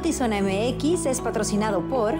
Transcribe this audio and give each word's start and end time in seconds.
Notizona 0.00 0.40
MX 0.40 1.04
es 1.04 1.20
patrocinado 1.20 1.82
por... 1.82 2.14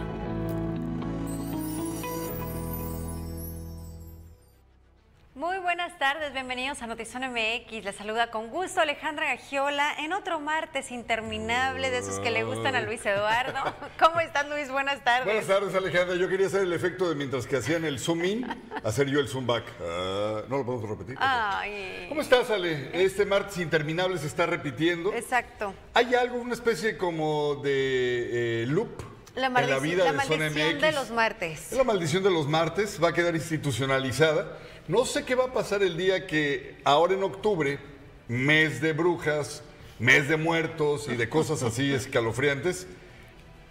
tardes, 6.30 6.34
bienvenidos 6.34 6.82
a 6.82 6.86
Notizón 6.86 7.22
MX. 7.32 7.84
Les 7.84 7.96
saluda 7.96 8.30
con 8.30 8.48
gusto 8.50 8.80
Alejandra 8.80 9.26
Gagiola 9.26 9.94
en 9.98 10.12
otro 10.12 10.38
martes 10.38 10.90
interminable 10.90 11.90
de 11.90 11.98
esos 11.98 12.20
que 12.20 12.30
le 12.30 12.44
gustan 12.44 12.74
a 12.74 12.82
Luis 12.82 13.04
Eduardo. 13.04 13.58
¿Cómo 13.98 14.20
estás, 14.20 14.48
Luis? 14.48 14.70
Buenas 14.70 15.02
tardes. 15.02 15.24
Buenas 15.24 15.46
tardes, 15.46 15.74
Alejandra. 15.74 16.16
Yo 16.16 16.28
quería 16.28 16.46
hacer 16.46 16.62
el 16.62 16.72
efecto 16.72 17.08
de 17.08 17.14
mientras 17.14 17.46
que 17.46 17.56
hacían 17.56 17.84
el 17.84 17.98
zoom 17.98 18.24
in, 18.24 18.46
hacer 18.84 19.08
yo 19.08 19.18
el 19.18 19.28
zoom 19.28 19.46
back. 19.46 19.64
Ah, 19.80 20.42
no 20.48 20.58
lo 20.58 20.64
podemos 20.64 20.88
repetir. 20.88 21.16
Ay. 21.18 22.06
¿Cómo 22.08 22.20
estás, 22.20 22.50
Ale? 22.50 22.90
Este 22.92 23.24
martes 23.24 23.58
interminable 23.58 24.18
se 24.18 24.26
está 24.26 24.46
repitiendo. 24.46 25.12
Exacto. 25.14 25.74
¿Hay 25.94 26.14
algo, 26.14 26.36
una 26.36 26.54
especie 26.54 26.96
como 26.96 27.56
de 27.56 28.62
eh, 28.62 28.66
loop? 28.66 29.02
La, 29.34 29.46
en 29.46 29.70
la 29.70 29.78
vida 29.78 30.04
la 30.04 30.10
de 30.12 30.16
maldición 30.16 30.80
de 30.80 30.92
los 30.92 31.10
martes. 31.10 31.72
Es 31.72 31.78
la 31.78 31.84
maldición 31.84 32.22
de 32.22 32.30
los 32.30 32.48
martes, 32.48 33.02
va 33.02 33.08
a 33.08 33.12
quedar 33.12 33.34
institucionalizada. 33.34 34.58
No 34.90 35.04
sé 35.04 35.24
qué 35.24 35.36
va 35.36 35.44
a 35.44 35.52
pasar 35.52 35.84
el 35.84 35.96
día 35.96 36.26
que 36.26 36.74
ahora 36.82 37.14
en 37.14 37.22
octubre, 37.22 37.78
mes 38.26 38.80
de 38.80 38.92
brujas, 38.92 39.62
mes 40.00 40.28
de 40.28 40.36
muertos 40.36 41.06
y 41.08 41.14
de 41.14 41.28
cosas 41.28 41.62
así 41.62 41.92
escalofriantes, 41.94 42.88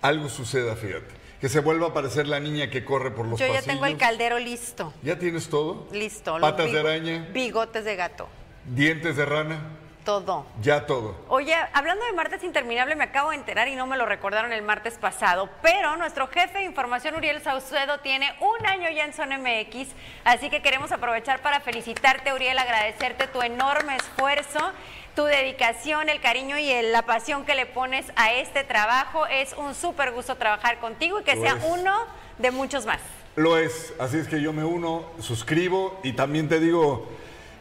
algo 0.02 0.30
suceda, 0.30 0.78
fíjate. 0.78 1.14
Que 1.42 1.50
se 1.50 1.60
vuelva 1.60 1.88
a 1.88 1.90
aparecer 1.90 2.26
la 2.26 2.40
niña 2.40 2.70
que 2.70 2.86
corre 2.86 3.12
por 3.12 3.26
los 3.26 3.38
Yo 3.38 3.48
ya 3.48 3.56
pasillos. 3.56 3.66
tengo 3.74 3.86
el 3.86 3.98
caldero 3.98 4.40
listo. 4.40 4.94
¿Ya 5.04 5.20
tienes 5.20 5.50
todo? 5.50 5.90
Listo. 5.92 6.40
los 6.40 6.50
Patas 6.52 6.72
de 6.72 6.80
araña, 6.80 7.28
Bigotes 7.34 7.84
de 7.84 7.98
gato. 7.98 8.30
dientes 8.74 9.18
de 9.18 9.26
rana, 9.26 9.60
Todo. 10.06 10.46
ya 10.62 10.86
todo. 10.88 11.16
Oye, 11.28 11.56
hablando 11.74 12.04
de 12.06 12.14
martes 12.14 12.44
interminable, 12.44 12.96
me 12.96 13.04
acabo 13.04 13.30
de 13.30 13.36
enterar 13.36 13.68
y 13.68 13.76
no 13.76 13.86
me 13.86 13.96
lo 13.98 14.06
recordaron 14.06 14.52
el 14.54 14.62
martes 14.64 14.96
pasado, 14.98 15.50
pero 15.62 15.98
nuestro 15.98 16.28
jefe 16.28 16.60
de 16.60 16.64
información, 16.64 17.16
Uriel 17.16 17.42
Saucedo, 17.44 18.00
tiene 18.00 18.34
un 18.40 18.66
año 18.66 18.90
ya 18.90 19.06
en 19.06 19.14
Zona 19.14 19.38
MX, 19.38 19.90
así 20.24 20.50
que 20.50 20.62
queremos 20.64 20.92
aprovechar 20.92 21.42
para 21.42 21.60
felicitarte, 21.60 22.34
Uriel, 22.34 22.58
agradecerte 22.58 23.28
tu 23.28 23.42
enorme 23.42 23.98
esfuerzo, 23.98 24.72
tu 25.16 25.26
dedicación, 25.26 26.10
el 26.10 26.22
cariño 26.22 26.58
y 26.58 26.72
el- 26.72 26.92
la 26.92 27.04
pasión 27.04 27.46
que 27.46 27.54
le 27.54 27.66
pones 27.68 28.06
a 28.16 28.32
este 28.34 28.64
trabajo. 28.64 29.28
Es 29.28 29.54
un 29.54 29.76
súper 29.76 30.12
gusto 30.12 30.36
trabajar 30.38 30.80
contigo 30.80 31.20
y 31.20 31.24
que 31.24 31.36
Lo 31.36 31.42
sea 31.44 31.54
es. 31.54 31.64
uno 31.68 31.94
de 32.40 32.52
muchos 32.52 32.86
más. 32.86 33.00
Lo 33.36 33.58
es, 33.58 33.94
así 34.00 34.18
es 34.18 34.28
que 34.28 34.42
yo 34.42 34.54
me 34.54 34.64
uno, 34.64 35.06
suscribo 35.20 36.00
y 36.04 36.14
también 36.14 36.50
te 36.50 36.60
digo, 36.60 37.08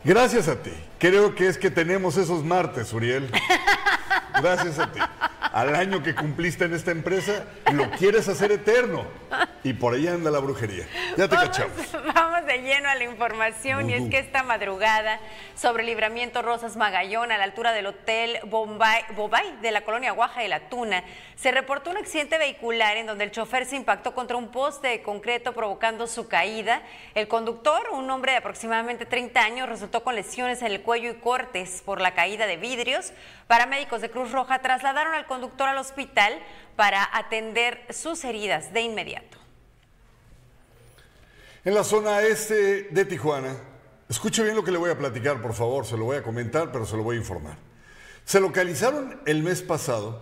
gracias 0.04 0.48
a 0.48 0.62
ti. 0.62 0.72
Creo 0.98 1.34
que 1.34 1.46
es 1.46 1.58
que 1.58 1.70
tenemos 1.70 2.16
esos 2.16 2.44
martes, 2.44 2.92
Uriel. 2.92 3.30
Gracias 4.40 4.78
a 4.78 4.90
ti. 4.92 5.00
Al 5.52 5.74
año 5.74 6.02
que 6.02 6.14
cumpliste 6.14 6.64
en 6.64 6.74
esta 6.74 6.90
empresa, 6.90 7.44
lo 7.72 7.90
quieres 7.92 8.28
hacer 8.28 8.52
eterno. 8.52 9.04
Y 9.64 9.72
por 9.72 9.94
ahí 9.94 10.06
anda 10.06 10.30
la 10.30 10.38
brujería. 10.38 10.86
Ya 11.16 11.28
te 11.28 11.34
Vamos, 11.36 11.48
cachamos. 11.56 12.14
vamos 12.14 12.37
de 12.48 12.62
lleno 12.62 12.88
a 12.88 12.94
la 12.94 13.04
información 13.04 13.90
y 13.90 13.92
es 13.92 14.08
que 14.08 14.18
esta 14.18 14.42
madrugada 14.42 15.20
sobre 15.54 15.82
el 15.82 15.88
libramiento 15.88 16.40
Rosas 16.40 16.76
Magallón 16.76 17.30
a 17.30 17.36
la 17.36 17.44
altura 17.44 17.72
del 17.72 17.86
hotel 17.86 18.38
Bombay, 18.46 19.04
Bobay 19.14 19.58
de 19.60 19.70
la 19.70 19.82
colonia 19.82 20.12
Guaja 20.12 20.40
de 20.40 20.48
la 20.48 20.70
Tuna 20.70 21.04
se 21.36 21.50
reportó 21.50 21.90
un 21.90 21.98
accidente 21.98 22.38
vehicular 22.38 22.96
en 22.96 23.06
donde 23.06 23.24
el 23.24 23.32
chofer 23.32 23.66
se 23.66 23.76
impactó 23.76 24.14
contra 24.14 24.38
un 24.38 24.48
poste 24.48 24.88
de 24.88 25.02
concreto 25.02 25.52
provocando 25.52 26.06
su 26.06 26.26
caída. 26.26 26.80
El 27.14 27.28
conductor, 27.28 27.90
un 27.92 28.10
hombre 28.10 28.32
de 28.32 28.38
aproximadamente 28.38 29.04
30 29.04 29.40
años, 29.40 29.68
resultó 29.68 30.02
con 30.02 30.14
lesiones 30.14 30.62
en 30.62 30.72
el 30.72 30.80
cuello 30.80 31.10
y 31.10 31.16
cortes 31.16 31.82
por 31.84 32.00
la 32.00 32.14
caída 32.14 32.46
de 32.46 32.56
vidrios. 32.56 33.12
Paramédicos 33.46 34.00
de 34.00 34.10
Cruz 34.10 34.32
Roja 34.32 34.60
trasladaron 34.60 35.12
al 35.12 35.26
conductor 35.26 35.68
al 35.68 35.76
hospital 35.76 36.38
para 36.76 37.08
atender 37.12 37.84
sus 37.90 38.24
heridas 38.24 38.72
de 38.72 38.80
inmediato. 38.80 39.37
En 41.68 41.74
la 41.74 41.84
zona 41.84 42.22
este 42.22 42.84
de 42.84 43.04
Tijuana, 43.04 43.54
escuche 44.08 44.42
bien 44.42 44.56
lo 44.56 44.64
que 44.64 44.70
le 44.70 44.78
voy 44.78 44.90
a 44.90 44.96
platicar, 44.96 45.42
por 45.42 45.52
favor, 45.52 45.84
se 45.84 45.98
lo 45.98 46.06
voy 46.06 46.16
a 46.16 46.22
comentar, 46.22 46.72
pero 46.72 46.86
se 46.86 46.96
lo 46.96 47.02
voy 47.02 47.16
a 47.16 47.18
informar. 47.18 47.58
Se 48.24 48.40
localizaron 48.40 49.20
el 49.26 49.42
mes 49.42 49.60
pasado 49.60 50.18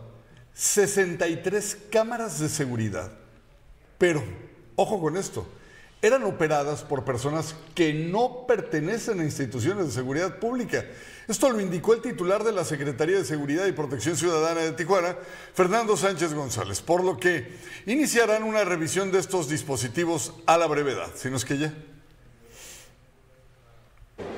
63 0.55 1.79
cámaras 1.89 2.41
de 2.41 2.49
seguridad, 2.49 3.13
pero, 3.97 4.25
ojo 4.75 5.01
con 5.01 5.17
esto, 5.17 5.47
eran 6.07 6.25
operadas 6.25 6.83
por 6.83 7.05
personas 7.05 7.55
que 7.75 7.93
no 7.93 8.47
pertenecen 8.47 9.21
a 9.21 9.25
instituciones 9.25 9.87
de 9.87 9.93
seguridad 9.93 10.39
pública. 10.39 10.85
Esto 11.29 11.51
lo 11.51 11.61
indicó 11.61 11.95
el 11.95 12.03
titular 12.03 12.45
de 12.45 12.53
la 12.53 12.65
Secretaría 12.65 13.17
de 13.17 13.25
Seguridad 13.25 13.67
y 13.67 13.73
Protección 13.73 14.17
Ciudadana 14.17 14.61
de 14.61 14.73
Tijuana, 14.73 15.17
Fernando 15.55 15.97
Sánchez 15.97 16.35
González, 16.35 16.81
por 16.81 17.03
lo 17.03 17.17
que 17.17 17.49
iniciarán 17.87 18.45
una 18.45 18.65
revisión 18.65 19.11
de 19.11 19.19
estos 19.19 19.49
dispositivos 19.49 20.33
a 20.47 20.57
la 20.57 20.67
brevedad, 20.67 21.09
si 21.15 21.31
no 21.31 21.37
es 21.37 21.45
que 21.45 21.59
ya. 21.59 21.73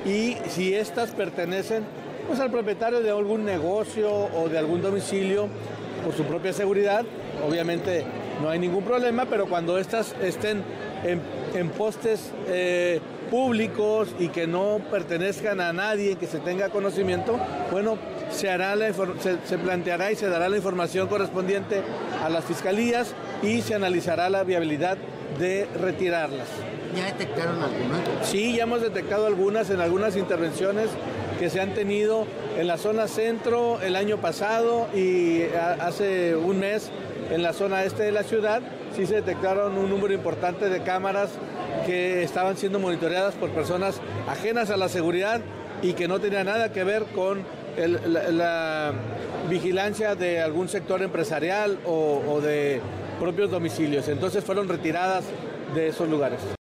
y 0.05 0.37
si 0.49 0.73
estas 0.73 1.11
pertenecen 1.11 1.83
pues 2.27 2.39
al 2.39 2.51
propietario 2.51 3.01
de 3.01 3.09
algún 3.09 3.43
negocio 3.43 4.09
o 4.11 4.49
de 4.49 4.57
algún 4.57 4.81
domicilio 4.81 5.47
por 6.03 6.13
su 6.15 6.23
propia 6.23 6.53
seguridad, 6.53 7.05
obviamente 7.45 8.05
no 8.41 8.49
hay 8.49 8.59
ningún 8.59 8.83
problema, 8.83 9.25
pero 9.25 9.47
cuando 9.47 9.77
estas 9.77 10.15
estén 10.21 10.63
en, 11.03 11.21
en 11.53 11.69
postes 11.69 12.31
eh, 12.47 12.99
públicos 13.29 14.09
y 14.19 14.29
que 14.29 14.47
no 14.47 14.79
pertenezcan 14.91 15.61
a 15.61 15.71
nadie, 15.73 16.15
que 16.15 16.27
se 16.27 16.39
tenga 16.39 16.69
conocimiento, 16.69 17.39
bueno, 17.71 17.97
se, 18.31 18.49
hará 18.49 18.75
la, 18.75 18.91
se, 18.93 19.37
se 19.45 19.57
planteará 19.57 20.11
y 20.11 20.15
se 20.15 20.27
dará 20.29 20.49
la 20.49 20.57
información 20.57 21.07
correspondiente 21.07 21.81
a 22.23 22.29
las 22.29 22.45
fiscalías 22.45 23.13
y 23.43 23.61
se 23.61 23.75
analizará 23.75 24.29
la 24.29 24.43
viabilidad 24.43 24.97
de 25.39 25.67
retirarlas. 25.79 26.47
¿Ya 26.95 27.05
detectaron 27.05 27.61
alguna? 27.61 27.99
Sí, 28.23 28.55
ya 28.55 28.63
hemos 28.63 28.81
detectado 28.81 29.27
algunas 29.27 29.69
en 29.69 29.79
algunas 29.79 30.15
intervenciones 30.15 30.87
que 31.39 31.49
se 31.49 31.61
han 31.61 31.73
tenido 31.73 32.25
en 32.57 32.67
la 32.67 32.77
zona 32.77 33.07
centro 33.07 33.79
el 33.81 33.95
año 33.95 34.17
pasado 34.17 34.87
y 34.93 35.43
a- 35.55 35.73
hace 35.85 36.35
un 36.35 36.59
mes 36.59 36.89
en 37.31 37.43
la 37.43 37.53
zona 37.53 37.83
este 37.83 38.03
de 38.03 38.11
la 38.11 38.23
ciudad. 38.23 38.61
Sí 38.99 39.05
se 39.05 39.15
detectaron 39.15 39.77
un 39.77 39.89
número 39.89 40.13
importante 40.13 40.67
de 40.67 40.83
cámaras 40.83 41.29
que 41.85 42.21
estaban 42.21 42.57
siendo 42.57 42.79
monitoreadas 42.79 43.33
por 43.33 43.49
personas 43.51 44.01
ajenas 44.27 44.71
a 44.71 44.75
la 44.75 44.89
seguridad 44.89 45.39
y 45.81 45.93
que 45.93 46.09
no 46.09 46.19
tenían 46.19 46.47
nada 46.47 46.73
que 46.73 46.83
ver 46.83 47.05
con 47.15 47.45
la, 47.77 48.29
la 48.29 48.91
vigilancia 49.49 50.15
de 50.15 50.41
algún 50.41 50.67
sector 50.67 51.01
empresarial 51.01 51.79
o 51.85 52.41
de 52.41 52.81
propios 53.21 53.49
domicilios. 53.49 54.09
Entonces 54.09 54.43
fueron 54.43 54.67
retiradas 54.67 55.23
de 55.73 55.87
esos 55.87 56.09
lugares. 56.09 56.58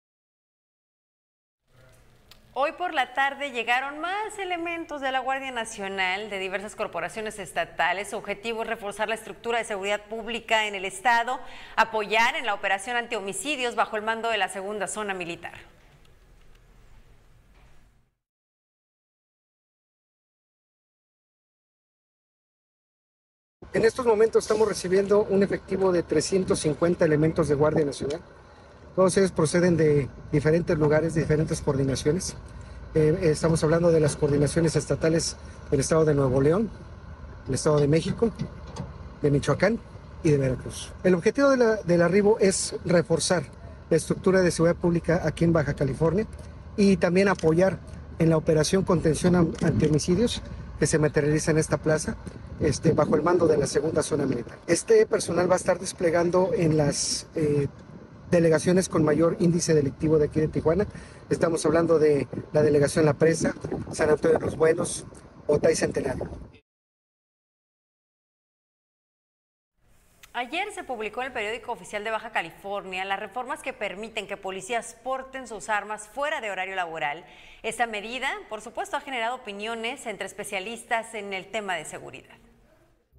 Hoy 2.60 2.72
por 2.72 2.92
la 2.92 3.14
tarde 3.14 3.52
llegaron 3.52 4.00
más 4.00 4.36
elementos 4.36 5.00
de 5.00 5.12
la 5.12 5.21
Guardia 5.21 5.53
Nacional 5.53 6.28
de 6.28 6.41
diversas 6.41 6.74
corporaciones 6.74 7.38
estatales. 7.38 8.10
Su 8.10 8.16
objetivo 8.16 8.62
es 8.62 8.68
reforzar 8.68 9.09
la 9.09 9.15
estructura 9.15 9.59
de 9.59 9.65
seguridad 9.65 10.06
pública 10.06 10.66
en 10.66 10.74
el 10.74 10.84
Estado, 10.84 11.38
apoyar 11.77 12.34
en 12.34 12.47
la 12.47 12.54
operación 12.54 12.97
antihomicidios 12.97 13.77
bajo 13.77 13.94
el 13.94 14.03
mando 14.03 14.28
de 14.28 14.38
la 14.38 14.48
segunda 14.48 14.88
zona 14.88 15.15
militar. 15.15 15.53
En 23.72 23.84
estos 23.84 24.04
momentos 24.04 24.42
estamos 24.42 24.66
recibiendo 24.66 25.22
un 25.30 25.44
efectivo 25.44 25.92
de 25.92 26.03
350 26.03 27.04
elementos 27.04 27.47
de 27.47 27.54
Guardia 27.54 27.84
Nacional. 27.84 28.21
Todos 28.98 29.16
ellos 29.16 29.30
proceden 29.30 29.77
de 29.77 30.09
diferentes 30.33 30.77
lugares, 30.77 31.15
de 31.15 31.21
diferentes 31.21 31.60
coordinaciones. 31.60 32.34
Eh, 32.97 33.16
estamos 33.22 33.62
hablando 33.62 33.92
de 33.92 34.00
las 34.00 34.16
coordinaciones 34.16 34.74
estatales 34.74 35.36
del 35.71 35.78
Estado 35.78 36.04
de 36.04 36.15
Nuevo 36.16 36.41
León, 36.41 36.68
del 37.47 37.54
Estado 37.54 37.78
de 37.78 37.86
México, 37.86 38.33
de 39.22 39.30
Michoacán 39.30 39.78
y 40.24 40.33
de 40.33 40.39
Veracruz. 40.39 40.91
El 41.04 41.15
objetivo 41.15 41.48
de 41.50 41.59
la- 41.59 41.77
del 41.77 42.03
arribo 42.03 42.39
es 42.41 42.74
reforzar 42.84 43.45
la 43.89 43.97
estructura 43.97 44.41
de 44.41 44.50
seguridad 44.50 44.74
pública 44.80 45.21
aquí 45.24 45.45
en 45.45 45.53
Baja 45.53 45.74
California 45.74 46.27
y 46.77 46.97
también 46.97 47.28
apoyar 47.28 47.78
en 48.18 48.30
la 48.30 48.36
operación 48.36 48.83
contención 48.83 49.36
am- 49.36 49.53
antihomicidios 49.62 50.42
que 50.80 50.89
se 50.89 50.98
materializa 50.98 51.53
en 51.53 51.59
esta 51.59 51.77
plaza 51.77 52.16
este, 52.59 52.91
bajo 52.95 53.15
el 53.15 53.22
mando 53.22 53.47
de 53.47 53.59
la 53.59 53.68
segunda 53.68 54.03
zona 54.03 54.27
militar. 54.27 54.59
Este 54.66 55.06
personal 55.06 55.48
va 55.48 55.54
a 55.54 55.59
estar 55.59 55.78
desplegando 55.78 56.50
en 56.53 56.77
las 56.77 57.28
eh, 57.36 57.68
delegaciones 58.30 58.89
con 58.89 59.04
mayor 59.04 59.36
índice 59.41 59.75
delictivo 59.75 60.19
de 60.19 60.27
aquí 60.27 60.41
de 60.41 60.48
Tijuana. 60.48 60.86
Estamos 61.30 61.65
hablando 61.66 61.98
de 61.98 62.28
la 62.53 62.63
delegación 62.63 63.04
La 63.04 63.15
Presa, 63.15 63.54
San 63.92 64.10
Antonio 64.10 64.39
de 64.39 64.45
los 64.45 64.57
Buenos, 64.57 65.07
Otay 65.47 65.75
Centenario. 65.75 66.28
Ayer 70.34 70.71
se 70.72 70.84
publicó 70.84 71.21
en 71.21 71.28
el 71.28 71.33
periódico 71.33 71.72
oficial 71.72 72.04
de 72.04 72.13
Baja 72.13 72.30
California 72.30 73.04
las 73.04 73.19
reformas 73.19 73.60
que 73.60 73.72
permiten 73.72 74.28
que 74.28 74.36
policías 74.36 74.95
porten 75.03 75.48
sus 75.48 75.69
armas 75.69 76.07
fuera 76.07 76.41
de 76.41 76.51
horario 76.51 76.77
laboral. 76.77 77.24
Esta 77.65 77.89
medida, 77.89 78.31
por 78.48 78.60
supuesto, 78.60 78.97
ha 78.97 79.01
generado 79.01 79.34
opiniones 79.34 80.07
entre 80.07 80.27
especialistas 80.27 81.15
en 81.15 81.33
el 81.33 81.51
tema 81.51 81.74
de 81.74 81.86
seguridad. 81.86 82.36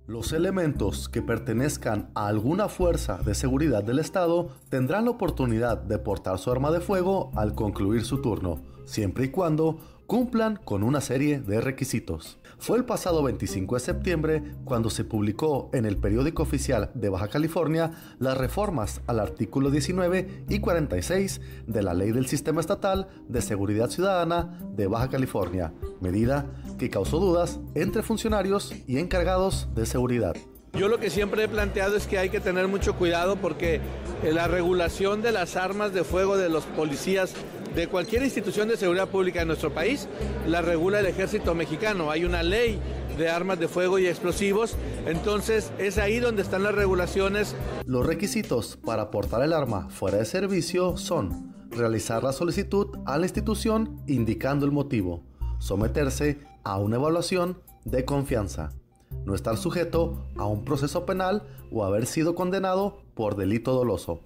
Los 0.10 0.34
elementos 0.34 1.08
que 1.08 1.22
pertenezcan 1.22 2.10
a 2.16 2.26
alguna 2.26 2.68
fuerza 2.68 3.20
de 3.20 3.36
seguridad 3.36 3.84
del 3.84 4.00
Estado 4.00 4.50
tendrán 4.70 5.06
la 5.06 5.12
oportunidad 5.12 5.78
de 5.78 6.00
portar 6.00 6.40
su 6.40 6.50
arma 6.50 6.72
de 6.72 6.80
fuego 6.80 7.30
al 7.36 7.54
concluir 7.54 8.04
su 8.04 8.20
turno, 8.20 8.58
siempre 8.86 9.26
y 9.26 9.30
cuando 9.30 9.78
cumplan 10.10 10.56
con 10.56 10.82
una 10.82 11.02
serie 11.02 11.40
de 11.40 11.62
requisitos. 11.62 12.40
Fue 12.58 12.80
el 12.80 12.84
pasado 12.84 13.22
25 13.22 13.76
de 13.76 13.80
septiembre 13.80 14.44
cuando 14.66 14.90
se 14.90 15.04
publicó 15.04 15.70
en 15.72 15.86
el 15.86 15.98
periódico 15.98 16.42
oficial 16.42 16.90
de 16.96 17.10
Baja 17.10 17.28
California 17.28 17.92
las 18.18 18.36
reformas 18.36 19.02
al 19.06 19.20
artículo 19.20 19.70
19 19.70 20.46
y 20.50 20.60
46 20.62 21.42
de 21.68 21.84
la 21.84 21.94
Ley 21.94 22.12
del 22.12 22.26
Sistema 22.26 22.60
Estatal 22.60 23.08
de 23.28 23.44
Seguridad 23.44 23.92
Ciudadana 23.92 24.60
de 24.76 24.88
Baja 24.88 25.10
California, 25.10 25.74
medida 26.02 26.48
que 26.80 26.90
causó 26.90 27.20
dudas 27.20 27.60
entre 27.76 28.02
funcionarios 28.02 28.74
y 28.88 28.98
encargados 28.98 29.68
de 29.76 29.86
seguridad. 29.86 30.36
Yo 30.74 30.88
lo 30.88 31.00
que 31.00 31.12
siempre 31.12 31.44
he 31.44 31.48
planteado 31.48 31.96
es 31.96 32.08
que 32.08 32.18
hay 32.18 32.30
que 32.30 32.40
tener 32.40 32.68
mucho 32.68 32.96
cuidado 32.96 33.36
porque 33.36 33.80
la 34.24 34.48
regulación 34.48 35.22
de 35.22 35.32
las 35.32 35.56
armas 35.56 35.94
de 35.94 36.04
fuego 36.04 36.36
de 36.36 36.50
los 36.50 36.64
policías 36.66 37.36
de 37.76 37.88
cualquier 37.88 38.24
institución 38.24 38.68
de 38.68 38.78
seguridad 38.78 39.10
pública 39.10 39.42
en 39.42 39.48
nuestro 39.48 39.74
país 39.74 40.08
la 40.48 40.62
regula 40.62 41.00
el 41.00 41.06
ejército 41.06 41.56
mexicano. 41.56 42.12
Hay 42.12 42.26
una 42.26 42.44
ley 42.44 42.80
de 43.18 43.30
armas 43.30 43.60
de 43.60 43.68
fuego 43.68 44.00
y 44.00 44.08
explosivos, 44.08 44.76
entonces 45.06 45.72
es 45.78 45.98
ahí 45.98 46.20
donde 46.20 46.42
están 46.42 46.64
las 46.64 46.76
regulaciones. 46.76 47.56
Los 47.86 48.06
requisitos 48.06 48.78
para 48.78 49.12
portar 49.12 49.44
el 49.44 49.54
arma 49.54 49.90
fuera 49.90 50.18
de 50.18 50.26
servicio 50.26 50.98
son 50.98 51.54
realizar 51.70 52.24
la 52.24 52.34
solicitud 52.34 52.98
a 53.06 53.18
la 53.18 53.26
institución 53.26 54.02
indicando 54.08 54.66
el 54.66 54.72
motivo, 54.72 55.24
someterse 55.60 56.40
a 56.64 56.78
una 56.78 56.96
evaluación 56.96 57.62
de 57.86 58.06
confianza, 58.06 58.70
no 59.26 59.36
estar 59.36 59.58
sujeto 59.58 60.26
a 60.38 60.46
un 60.46 60.66
proceso 60.66 61.06
penal 61.06 61.44
o 61.72 61.84
haber 61.84 62.06
sido 62.06 62.36
condenado 62.36 63.02
por 63.14 63.36
delito 63.36 63.74
doloso 63.74 64.22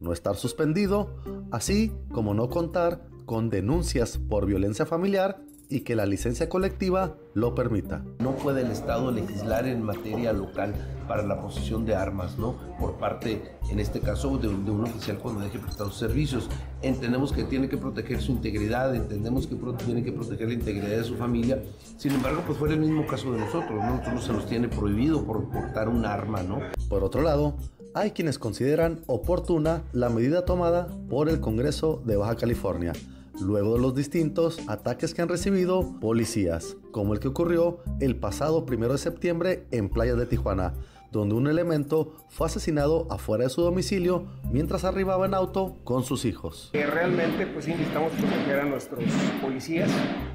no 0.00 0.12
estar 0.12 0.36
suspendido, 0.36 1.16
así 1.50 1.92
como 2.12 2.34
no 2.34 2.48
contar 2.48 3.06
con 3.24 3.50
denuncias 3.50 4.18
por 4.18 4.46
violencia 4.46 4.86
familiar 4.86 5.40
y 5.68 5.80
que 5.80 5.96
la 5.96 6.06
licencia 6.06 6.48
colectiva 6.48 7.16
lo 7.34 7.54
permita. 7.54 8.04
No 8.20 8.36
puede 8.36 8.62
el 8.62 8.70
Estado 8.70 9.10
legislar 9.10 9.66
en 9.66 9.82
materia 9.82 10.32
local 10.32 10.74
para 11.08 11.22
la 11.22 11.40
posesión 11.40 11.84
de 11.84 11.94
armas, 11.94 12.38
¿no? 12.38 12.54
Por 12.78 12.94
parte, 12.98 13.56
en 13.70 13.80
este 13.80 14.00
caso, 14.00 14.38
de, 14.38 14.48
un 14.48 14.82
oficial 14.82 15.18
cuando 15.18 15.40
deje 15.40 15.58
prestar 15.58 15.86
sus 15.88 15.96
servicios. 15.96 16.48
Entendemos 16.82 17.32
que 17.32 17.44
tiene 17.44 17.68
que 17.68 17.76
proteger 17.76 18.20
su 18.20 18.32
integridad, 18.32 18.94
entendemos 18.94 19.46
que 19.46 19.56
tiene 19.84 20.02
que 20.02 20.12
proteger 20.12 20.48
la 20.48 20.54
integridad 20.54 20.96
de 20.96 21.04
su 21.04 21.16
familia. 21.16 21.62
Sin 21.96 22.12
embargo, 22.12 22.42
pues 22.46 22.58
fue 22.58 22.72
el 22.72 22.80
mismo 22.80 23.06
caso 23.06 23.32
de 23.32 23.40
nosotros, 23.40 23.76
¿no? 23.76 23.96
Nosotros 23.96 24.24
se 24.24 24.32
nos 24.32 24.46
tiene 24.46 24.68
prohibido 24.68 25.24
por 25.24 25.48
portar 25.48 25.88
un 25.88 26.04
arma, 26.04 26.42
¿no? 26.42 26.60
Por 26.88 27.02
otro 27.02 27.22
lado, 27.22 27.56
hay 27.96 28.10
quienes 28.10 28.38
consideran 28.38 29.00
oportuna 29.06 29.82
la 29.94 30.10
medida 30.10 30.44
tomada 30.44 30.86
por 31.08 31.30
el 31.30 31.40
Congreso 31.40 32.02
de 32.04 32.16
Baja 32.16 32.36
California, 32.36 32.92
luego 33.40 33.74
de 33.74 33.80
los 33.80 33.94
distintos 33.94 34.58
ataques 34.68 35.14
que 35.14 35.22
han 35.22 35.30
recibido 35.30 35.98
policías, 35.98 36.76
como 36.90 37.14
el 37.14 37.20
que 37.20 37.28
ocurrió 37.28 37.78
el 38.00 38.16
pasado 38.16 38.66
1 38.70 38.88
de 38.88 38.98
septiembre 38.98 39.66
en 39.70 39.88
Playa 39.88 40.14
de 40.14 40.26
Tijuana, 40.26 40.74
donde 41.10 41.36
un 41.36 41.46
elemento 41.46 42.12
fue 42.28 42.48
asesinado 42.48 43.06
afuera 43.10 43.44
de 43.44 43.50
su 43.50 43.62
domicilio 43.62 44.26
mientras 44.52 44.84
arribaba 44.84 45.24
en 45.24 45.32
auto 45.32 45.78
con 45.82 46.04
sus 46.04 46.26
hijos. 46.26 46.68
Realmente 46.74 47.46
pues 47.46 47.66
necesitamos 47.66 48.12
proteger 48.12 48.60
a 48.60 48.64
nuestros 48.66 49.02
policías. 49.40 49.90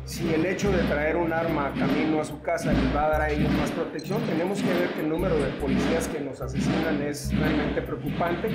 Si 0.06 0.33
el 0.33 0.45
hecho 0.45 0.71
de 0.71 0.83
traer 0.83 1.15
un 1.15 1.31
arma 1.31 1.71
camino 1.77 2.19
a 2.19 2.25
su 2.25 2.42
casa 2.42 2.74
les 2.74 2.95
va 2.95 3.06
a 3.06 3.09
dar 3.09 3.21
a 3.21 3.30
ellos 3.30 3.51
más 3.53 3.71
protección, 3.71 4.21
tenemos 4.24 4.62
que 4.62 4.68
ver 4.74 4.89
que 4.94 5.01
el 5.01 5.09
número 5.09 5.38
de 5.38 5.50
policías 5.51 6.07
que 6.07 6.19
nos 6.19 6.42
asesinan 6.42 7.01
es 7.01 7.31
realmente 7.38 7.81
preocupante. 7.81 8.50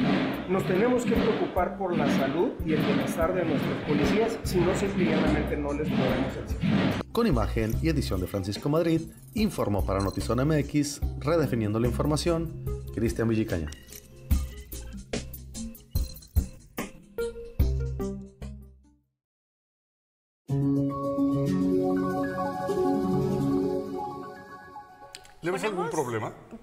Nos 0.49 0.67
tenemos 0.67 1.05
que 1.05 1.13
preocupar 1.13 1.79
por 1.79 1.97
la 1.97 2.11
salud 2.17 2.51
y 2.65 2.75
el 2.75 2.83
bienestar 2.83 3.33
de 3.33 3.45
nuestros 3.45 3.77
policías, 3.87 4.39
si 4.43 4.59
no 4.59 4.75
simplemente 4.75 5.57
no 5.57 5.73
les 5.73 5.89
podemos 5.89 6.37
enseñar. 6.37 7.03
Con 7.13 7.27
imagen 7.27 7.75
y 7.81 7.89
edición 7.89 8.21
de 8.21 8.27
Francisco 8.27 8.69
Madrid, 8.69 9.03
informó 9.35 9.87
para 9.87 10.01
Notizona 10.01 10.45
MX, 10.45 11.01
redefiniendo 11.21 11.81
la 11.81 11.87
información, 11.87 12.53
Cristian 12.95 13.29
Villicaña. 13.29 13.71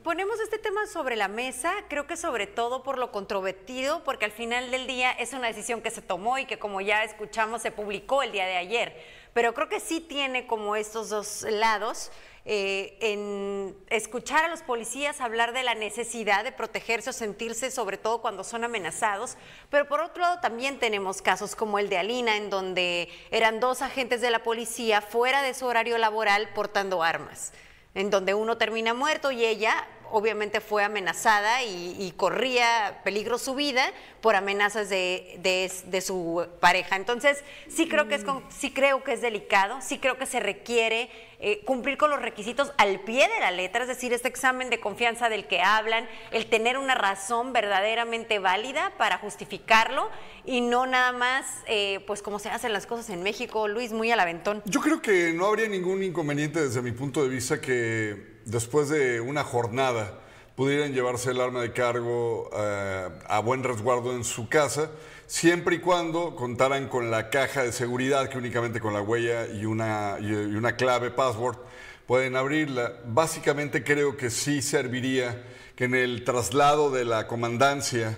Ponemos 0.04 0.40
este 0.40 0.58
tema 0.58 0.86
sobre 0.88 1.16
la 1.16 1.28
mesa, 1.28 1.74
creo 1.88 2.08
que 2.08 2.18
sobre 2.18 2.48
todo 2.48 2.84
por 2.84 2.98
lo 2.98 3.12
controvertido, 3.12 4.04
porque 4.04 4.26
al 4.26 4.32
final 4.32 4.72
del 4.72 4.88
día 4.88 5.12
es 5.12 5.34
una 5.34 5.48
decisión 5.48 5.82
que 5.82 5.92
se 5.92 6.02
tomó 6.02 6.38
y 6.38 6.46
que 6.46 6.60
como 6.60 6.82
ya 6.82 7.04
escuchamos 7.04 7.62
se 7.62 7.72
publicó 7.72 8.24
el 8.24 8.32
día 8.32 8.46
de 8.46 8.58
ayer. 8.58 8.96
Pero 9.34 9.54
creo 9.54 9.70
que 9.70 9.80
sí 9.80 10.00
tiene 10.00 10.48
como 10.48 10.76
estos 10.76 11.10
dos 11.10 11.44
lados. 11.50 12.12
Eh, 12.46 12.98
en 13.00 13.78
escuchar 13.90 14.44
a 14.44 14.48
los 14.50 14.64
policías 14.64 15.22
hablar 15.22 15.54
de 15.54 15.64
la 15.64 15.76
necesidad 15.76 16.44
de 16.44 16.52
protegerse 16.52 17.12
o 17.12 17.14
sentirse, 17.14 17.72
sobre 17.72 17.98
todo 17.98 18.22
cuando 18.22 18.44
son 18.44 18.66
amenazados. 18.66 19.38
Pero 19.70 19.88
por 19.88 20.02
otro 20.02 20.22
lado 20.22 20.42
también 20.42 20.78
tenemos 20.78 21.22
casos 21.22 21.56
como 21.56 21.80
el 21.80 21.88
de 21.88 21.98
Alina, 21.98 22.36
en 22.36 22.50
donde 22.50 23.08
eran 23.32 23.62
dos 23.62 23.82
agentes 23.82 24.20
de 24.20 24.30
la 24.30 24.44
policía 24.44 25.02
fuera 25.02 25.42
de 25.42 25.54
su 25.54 25.66
horario 25.66 25.98
laboral 25.98 26.50
portando 26.54 27.02
armas 27.02 27.54
en 27.96 28.10
donde 28.10 28.34
uno 28.34 28.58
termina 28.58 28.94
muerto 28.94 29.32
y 29.32 29.46
ella 29.46 29.88
obviamente 30.14 30.62
fue 30.62 30.84
amenazada 30.84 31.64
y, 31.64 32.14
corría 32.16 33.02
peligro 33.04 33.40
su 33.40 33.56
vida 33.56 33.92
por 34.22 34.36
amenazas 34.36 34.88
de, 34.88 36.02
su 36.06 36.48
pareja. 36.60 36.98
Entonces, 36.98 37.44
sí 37.68 37.90
creo 37.90 38.08
que 38.08 38.16
es, 38.16 38.26
sí 38.50 38.72
creo 38.72 39.04
que 39.04 39.14
es 39.14 39.22
delicado, 39.22 39.82
sí 39.82 39.98
creo 39.98 40.20
que 40.20 40.28
se 40.28 40.40
requiere 40.40 41.10
eh, 41.46 41.62
cumplir 41.66 41.98
con 41.98 42.10
los 42.10 42.22
requisitos 42.22 42.72
al 42.78 43.02
pie 43.02 43.28
de 43.28 43.42
la 43.42 43.52
letra, 43.52 43.82
es 43.82 43.90
decir, 43.90 44.14
este 44.14 44.30
examen 44.30 44.70
de 44.70 44.80
confianza 44.80 45.28
del 45.28 45.46
que 45.46 45.60
hablan, 45.60 46.08
el 46.32 46.46
tener 46.46 46.78
una 46.78 46.96
razón 46.96 47.52
verdaderamente 47.52 48.40
válida 48.40 48.94
para 48.98 49.18
justificarlo 49.18 50.10
y 50.46 50.62
no 50.62 50.86
nada 50.86 51.12
más, 51.12 51.46
eh, 51.68 52.02
pues 52.08 52.22
como 52.22 52.40
se 52.40 52.50
hacen 52.50 52.72
las 52.72 52.86
cosas 52.86 53.10
en 53.10 53.24
México, 53.24 53.68
Luis, 53.68 53.92
muy 53.92 54.10
al 54.10 54.22
aventón. 54.22 54.62
Yo 54.64 54.80
creo 54.80 55.02
que 55.02 55.34
no 55.34 55.48
habría 55.48 55.68
ningún 55.68 56.02
inconveniente 56.02 56.62
desde 56.62 56.82
mi 56.82 56.94
punto 56.94 57.22
de 57.22 57.28
vista 57.28 57.60
que 57.60 58.40
después 58.46 58.88
de 58.88 59.20
una 59.20 59.44
jornada 59.44 60.22
pudieran 60.56 60.94
llevarse 60.94 61.32
el 61.32 61.42
arma 61.42 61.62
de 61.62 61.74
cargo 61.74 62.50
eh, 62.56 63.10
a 63.28 63.40
buen 63.40 63.64
resguardo 63.64 64.16
en 64.16 64.24
su 64.24 64.48
casa 64.48 64.92
siempre 65.34 65.78
y 65.78 65.80
cuando 65.80 66.36
contaran 66.36 66.88
con 66.88 67.10
la 67.10 67.32
caja 67.32 67.64
de 67.64 67.72
seguridad 67.72 68.30
que 68.30 68.38
únicamente 68.38 68.80
con 68.80 68.94
la 68.94 69.02
huella 69.02 69.48
y 69.48 69.66
una, 69.66 70.18
y 70.22 70.32
una 70.32 70.76
clave 70.76 71.10
password 71.10 71.58
pueden 72.06 72.36
abrirla. 72.36 73.00
Básicamente 73.08 73.84
creo 73.84 74.16
que 74.16 74.30
sí 74.30 74.62
serviría 74.62 75.44
que 75.76 75.86
en 75.86 75.96
el 75.96 76.24
traslado 76.24 76.92
de 76.92 77.06
la 77.06 77.26
comandancia 77.26 78.16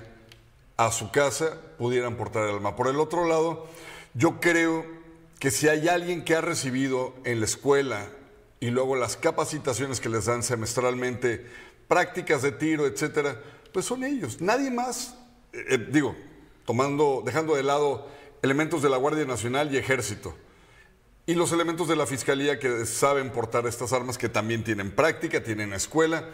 a 0.75 0.91
su 0.91 1.09
casa 1.09 1.57
pudieran 1.77 2.17
portar 2.17 2.49
el 2.49 2.55
arma. 2.55 2.75
Por 2.75 2.89
el 2.89 2.99
otro 2.99 3.25
lado, 3.25 3.65
yo 4.13 4.41
creo 4.41 4.85
que 5.39 5.51
si 5.51 5.69
hay 5.69 5.87
alguien 5.87 6.25
que 6.25 6.35
ha 6.35 6.41
recibido 6.41 7.13
en 7.23 7.39
la 7.39 7.45
escuela 7.45 8.09
y 8.59 8.71
luego 8.71 8.97
las 8.97 9.15
capacitaciones 9.15 10.01
que 10.01 10.09
les 10.09 10.25
dan 10.25 10.43
semestralmente, 10.43 11.45
prácticas 11.87 12.41
de 12.41 12.51
tiro, 12.51 12.85
etcétera, 12.85 13.41
pues 13.71 13.85
son 13.85 14.03
ellos. 14.03 14.41
Nadie 14.41 14.69
más, 14.69 15.15
eh, 15.53 15.63
eh, 15.69 15.87
digo, 15.89 16.13
tomando, 16.65 17.21
dejando 17.25 17.55
de 17.55 17.63
lado 17.63 18.07
elementos 18.41 18.81
de 18.81 18.89
la 18.89 18.97
Guardia 18.97 19.25
Nacional 19.25 19.73
y 19.73 19.77
Ejército. 19.77 20.35
Y 21.27 21.33
los 21.33 21.51
elementos 21.51 21.87
de 21.87 21.95
la 21.95 22.05
Fiscalía 22.05 22.59
que 22.59 22.85
saben 22.85 23.31
portar 23.31 23.65
estas 23.65 23.93
armas, 23.93 24.17
que 24.17 24.29
también 24.29 24.63
tienen 24.63 24.91
práctica, 24.91 25.43
tienen 25.43 25.73
escuela. 25.73 26.29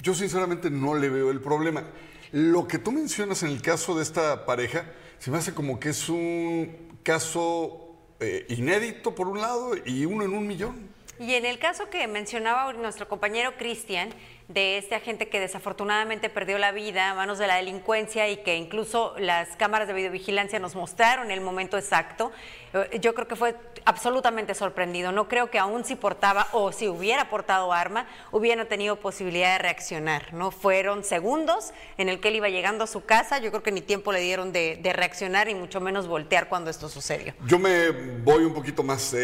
Yo 0.00 0.14
sinceramente 0.14 0.70
no 0.70 0.94
le 0.94 1.10
veo 1.10 1.30
el 1.30 1.40
problema. 1.40 1.84
Lo 2.32 2.66
que 2.66 2.78
tú 2.78 2.90
mencionas 2.90 3.42
en 3.42 3.50
el 3.50 3.60
caso 3.60 3.94
de 3.96 4.02
esta 4.02 4.46
pareja, 4.46 4.86
se 5.18 5.30
me 5.30 5.38
hace 5.38 5.52
como 5.52 5.78
que 5.78 5.90
es 5.90 6.08
un 6.08 6.98
caso 7.02 7.96
eh, 8.20 8.46
inédito 8.48 9.14
por 9.14 9.28
un 9.28 9.40
lado 9.40 9.72
y 9.84 10.06
uno 10.06 10.24
en 10.24 10.32
un 10.32 10.46
millón. 10.46 10.88
Y 11.18 11.34
en 11.34 11.46
el 11.46 11.58
caso 11.58 11.90
que 11.90 12.06
mencionaba 12.08 12.72
nuestro 12.72 13.08
compañero 13.08 13.54
Cristian, 13.56 14.10
de 14.48 14.76
este 14.76 14.94
agente 14.94 15.28
que 15.28 15.40
desafortunadamente 15.40 16.28
perdió 16.28 16.58
la 16.58 16.70
vida 16.70 17.10
a 17.10 17.14
manos 17.14 17.38
de 17.38 17.46
la 17.46 17.56
delincuencia 17.56 18.28
y 18.28 18.38
que 18.38 18.56
incluso 18.56 19.14
las 19.18 19.56
cámaras 19.56 19.88
de 19.88 19.94
videovigilancia 19.94 20.58
nos 20.58 20.74
mostraron 20.74 21.30
el 21.30 21.40
momento 21.40 21.78
exacto, 21.78 22.30
eh, 22.74 22.98
yo 23.00 23.14
creo 23.14 23.26
que 23.26 23.36
fue 23.36 23.56
absolutamente 23.86 24.54
sorprendido. 24.54 25.12
No 25.12 25.28
creo 25.28 25.50
que 25.50 25.58
aún 25.58 25.84
si 25.84 25.96
portaba 25.96 26.48
o 26.52 26.72
si 26.72 26.88
hubiera 26.88 27.30
portado 27.30 27.72
arma, 27.72 28.06
hubiera 28.32 28.66
tenido 28.66 28.96
posibilidad 28.96 29.52
de 29.54 29.58
reaccionar. 29.58 30.34
No 30.34 30.50
fueron 30.50 31.04
segundos 31.04 31.72
en 31.96 32.10
el 32.10 32.20
que 32.20 32.28
él 32.28 32.36
iba 32.36 32.48
llegando 32.50 32.84
a 32.84 32.86
su 32.86 33.04
casa. 33.04 33.38
Yo 33.38 33.50
creo 33.50 33.62
que 33.62 33.72
ni 33.72 33.80
tiempo 33.80 34.12
le 34.12 34.20
dieron 34.20 34.52
de, 34.52 34.78
reaccionar 34.94 35.48
y 35.48 35.54
mucho 35.54 35.80
menos 35.80 36.06
voltear 36.06 36.48
cuando 36.48 36.70
esto 36.70 36.88
sucedió. 36.88 37.34
Yo 37.46 37.58
me 37.58 37.90
voy 37.90 38.44
un 38.44 38.52
poquito 38.52 38.82
más. 38.82 39.14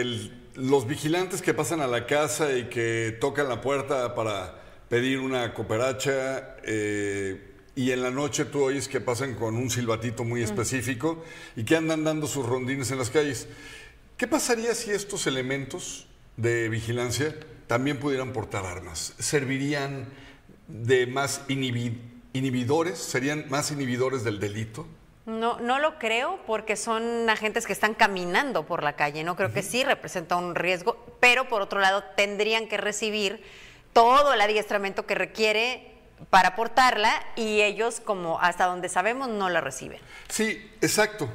Los 0.61 0.87
vigilantes 0.87 1.43
que 1.43 1.55
pasan 1.55 1.81
a 1.81 1.87
la 1.87 2.07
casa 2.07 2.57
y 2.57 2.65
que 2.69 3.17
tocan 3.21 3.49
la 3.49 3.61
puerta 3.61 4.15
para 4.15 4.61
pedir 4.89 5.19
una 5.21 5.55
cooperacha 5.55 6.57
eh, 6.65 7.47
y 7.77 7.93
en 7.93 8.03
la 8.03 8.11
noche 8.11 8.45
tú 8.45 8.63
oyes 8.63 8.89
que 8.89 9.01
pasan 9.01 9.35
con 9.35 9.57
un 9.57 9.71
silbatito 9.71 10.25
muy 10.25 10.43
específico 10.43 11.25
y 11.57 11.65
que 11.65 11.77
andan 11.77 12.05
dando 12.05 12.27
sus 12.27 12.45
rondines 12.45 12.91
en 12.91 12.99
las 12.99 13.11
calles. 13.11 13.47
¿Qué 14.17 14.27
pasaría 14.27 14.75
si 14.75 14.91
estos 14.91 15.27
elementos 15.27 16.07
de 16.37 16.69
vigilancia 16.69 17.35
también 17.67 17.99
pudieran 17.99 18.33
portar 18.33 18.67
armas? 18.67 19.15
¿Servirían 19.19 20.09
de 20.69 21.07
más 21.07 21.47
inhibi- 21.49 21.99
inhibidores? 22.33 22.99
¿Serían 22.99 23.47
más 23.49 23.71
inhibidores 23.71 24.25
del 24.25 24.41
delito? 24.41 24.87
No, 25.39 25.61
no 25.61 25.79
lo 25.79 25.99
creo 25.99 26.41
porque 26.47 26.77
son 26.77 27.31
agentes 27.31 27.67
que 27.67 27.73
están 27.73 27.95
caminando 27.95 28.67
por 28.67 28.83
la 28.83 28.97
calle. 28.97 29.23
No 29.23 29.37
creo 29.37 29.53
que 29.53 29.63
sí 29.63 29.85
representa 29.85 30.37
un 30.37 30.57
riesgo, 30.57 30.97
pero 31.21 31.49
por 31.49 31.63
otro 31.63 31.79
lado 31.79 32.03
tendrían 32.17 32.67
que 32.67 32.77
recibir 32.77 33.43
todo 33.93 34.35
el 34.35 34.41
adiestramiento 34.41 35.07
que 35.07 35.15
requiere 35.15 35.91
para 36.29 36.57
portarla 36.57 37.25
y 37.37 37.63
ellos, 37.63 38.01
como 38.01 38.41
hasta 38.41 38.67
donde 38.67 38.89
sabemos, 38.89 39.29
no 39.29 39.49
la 39.49 39.61
reciben. 39.61 40.01
Sí, 40.29 40.71
exacto. 40.81 41.29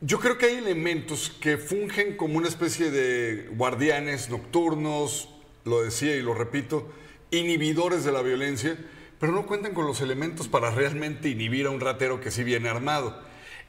Yo 0.00 0.18
creo 0.20 0.36
que 0.36 0.46
hay 0.46 0.56
elementos 0.56 1.30
que 1.40 1.56
fungen 1.56 2.16
como 2.16 2.36
una 2.36 2.48
especie 2.48 2.90
de 2.90 3.48
guardianes 3.52 4.28
nocturnos, 4.28 5.30
lo 5.64 5.82
decía 5.82 6.14
y 6.16 6.22
lo 6.22 6.34
repito, 6.34 6.86
inhibidores 7.30 8.04
de 8.04 8.12
la 8.12 8.22
violencia, 8.22 8.76
pero 9.18 9.32
no 9.32 9.46
cuentan 9.46 9.74
con 9.74 9.86
los 9.86 10.00
elementos 10.00 10.48
para 10.48 10.70
realmente 10.70 11.28
inhibir 11.28 11.66
a 11.66 11.70
un 11.70 11.80
ratero 11.80 12.20
que 12.20 12.30
sí 12.30 12.44
viene 12.44 12.68
armado. 12.68 13.18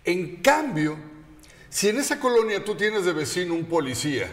En 0.03 0.37
cambio, 0.37 0.97
si 1.69 1.89
en 1.89 1.97
esa 1.97 2.19
colonia 2.19 2.63
tú 2.63 2.75
tienes 2.75 3.05
de 3.05 3.13
vecino 3.13 3.53
un 3.53 3.65
policía 3.65 4.31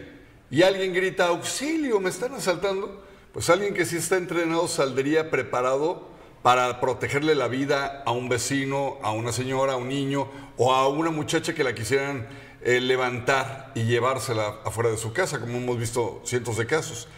y 0.50 0.62
alguien 0.62 0.92
grita, 0.92 1.26
auxilio, 1.26 2.00
me 2.00 2.11
están 2.11 2.35
asaltando, 2.35 3.04
pues 3.33 3.50
alguien 3.50 3.75
que 3.75 3.85
sí 3.85 3.97
está 3.97 4.16
entrenado 4.16 4.68
saldría 4.68 5.30
preparado 5.30 6.09
para 6.42 6.80
protegerle 6.80 7.35
la 7.35 7.49
vida 7.49 8.02
a 8.04 8.12
un 8.12 8.28
vecino, 8.28 8.99
a 9.02 9.12
una 9.12 9.33
señora, 9.33 9.73
a 9.73 9.76
un 9.76 9.88
niño 9.88 10.28
o 10.56 10.73
a 10.75 10.88
una 10.88 11.11
muchacha 11.11 11.54
que 11.54 11.64
la 11.64 11.75
quisieran 11.75 12.28
eh, 12.62 12.80
levantar 12.80 13.73
y 13.75 13.85
llevársela 13.85 14.61
afuera 14.64 14.90
de 14.90 14.97
su 14.97 15.12
casa, 15.12 15.40
como 15.40 15.59
hemos 15.59 15.78
visto 15.78 16.23
cientos 16.25 16.56
de 16.56 16.66
casos. 16.66 17.09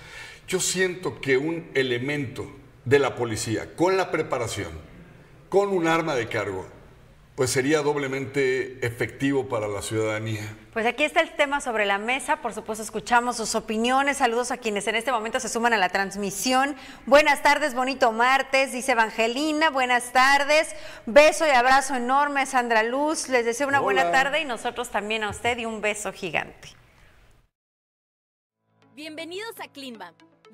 Yo 0.49 0.61
siento 0.61 1.21
que 1.21 1.37
un 1.37 1.71
elemento 1.75 2.47
de 2.87 2.99
la 3.01 3.17
policía 3.17 3.75
con 3.77 3.99
la 3.99 4.11
preparación, 4.11 4.71
con 5.51 5.69
un 5.69 5.87
arma 5.87 6.15
de 6.15 6.29
cargo, 6.29 6.67
pues 7.35 7.51
sería 7.51 7.83
doblemente 7.83 8.87
efectivo 8.87 9.47
para 9.47 9.69
la 9.69 9.83
ciudadanía. 9.83 10.57
Pues 10.73 10.87
aquí 10.87 11.05
está 11.05 11.21
el 11.21 11.35
tema 11.37 11.61
sobre 11.61 11.85
la 11.85 11.99
mesa. 11.99 12.37
Por 12.37 12.55
supuesto, 12.55 12.83
escuchamos 12.83 13.37
sus 13.37 13.55
opiniones. 13.55 14.17
Saludos 14.17 14.51
a 14.53 14.57
quienes 14.57 14.87
en 14.87 14.95
este 14.95 15.13
momento 15.13 15.39
se 15.39 15.51
suman 15.51 15.75
a 15.75 15.77
la 15.77 15.91
transmisión. 15.91 16.77
Buenas 17.05 17.43
tardes, 17.43 17.75
bonito 17.75 18.11
martes, 18.13 18.73
dice 18.73 18.93
Evangelina. 18.93 19.69
Buenas 19.69 20.13
tardes. 20.13 20.75
Beso 21.05 21.47
y 21.47 21.51
abrazo 21.51 21.95
enorme, 21.95 22.47
Sandra 22.47 22.83
Luz. 22.83 23.29
Les 23.29 23.45
deseo 23.45 23.69
una 23.69 23.81
buena 23.81 24.11
tarde 24.11 24.41
y 24.41 24.47
nosotros 24.47 24.89
también 24.89 25.23
a 25.23 25.29
usted 25.29 25.59
y 25.59 25.67
un 25.67 25.83
beso 25.83 26.15
gigante. 26.15 26.69
Bienvenidos 28.95 29.61
a 29.61 29.69
Cleanbam, 29.69 30.15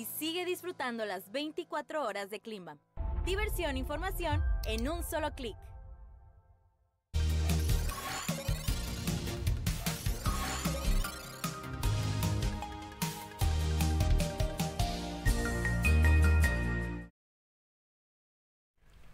y 0.00 0.06
sigue 0.18 0.46
disfrutando 0.46 1.04
las 1.04 1.30
24 1.30 2.06
horas 2.06 2.30
de 2.30 2.40
Climbam. 2.40 2.78
Diversión 3.26 3.76
e 3.76 3.80
información 3.80 4.42
en 4.64 4.88
un 4.88 5.04
solo 5.04 5.34
clic. 5.34 5.58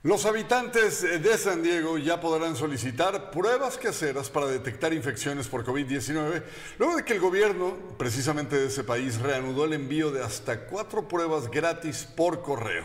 Los 0.06 0.24
habitantes 0.24 1.02
de 1.02 1.36
San 1.36 1.62
Diego 1.64 1.98
ya 1.98 2.20
podrán 2.20 2.54
solicitar 2.54 3.32
pruebas 3.32 3.76
caseras 3.76 4.30
para 4.30 4.46
detectar 4.46 4.92
infecciones 4.92 5.48
por 5.48 5.64
COVID-19, 5.64 6.44
luego 6.78 6.94
de 6.94 7.04
que 7.04 7.14
el 7.14 7.18
gobierno, 7.18 7.74
precisamente 7.98 8.56
de 8.56 8.68
ese 8.68 8.84
país, 8.84 9.18
reanudó 9.18 9.64
el 9.64 9.72
envío 9.72 10.12
de 10.12 10.22
hasta 10.22 10.66
cuatro 10.66 11.08
pruebas 11.08 11.50
gratis 11.50 12.06
por 12.16 12.42
correo. 12.42 12.84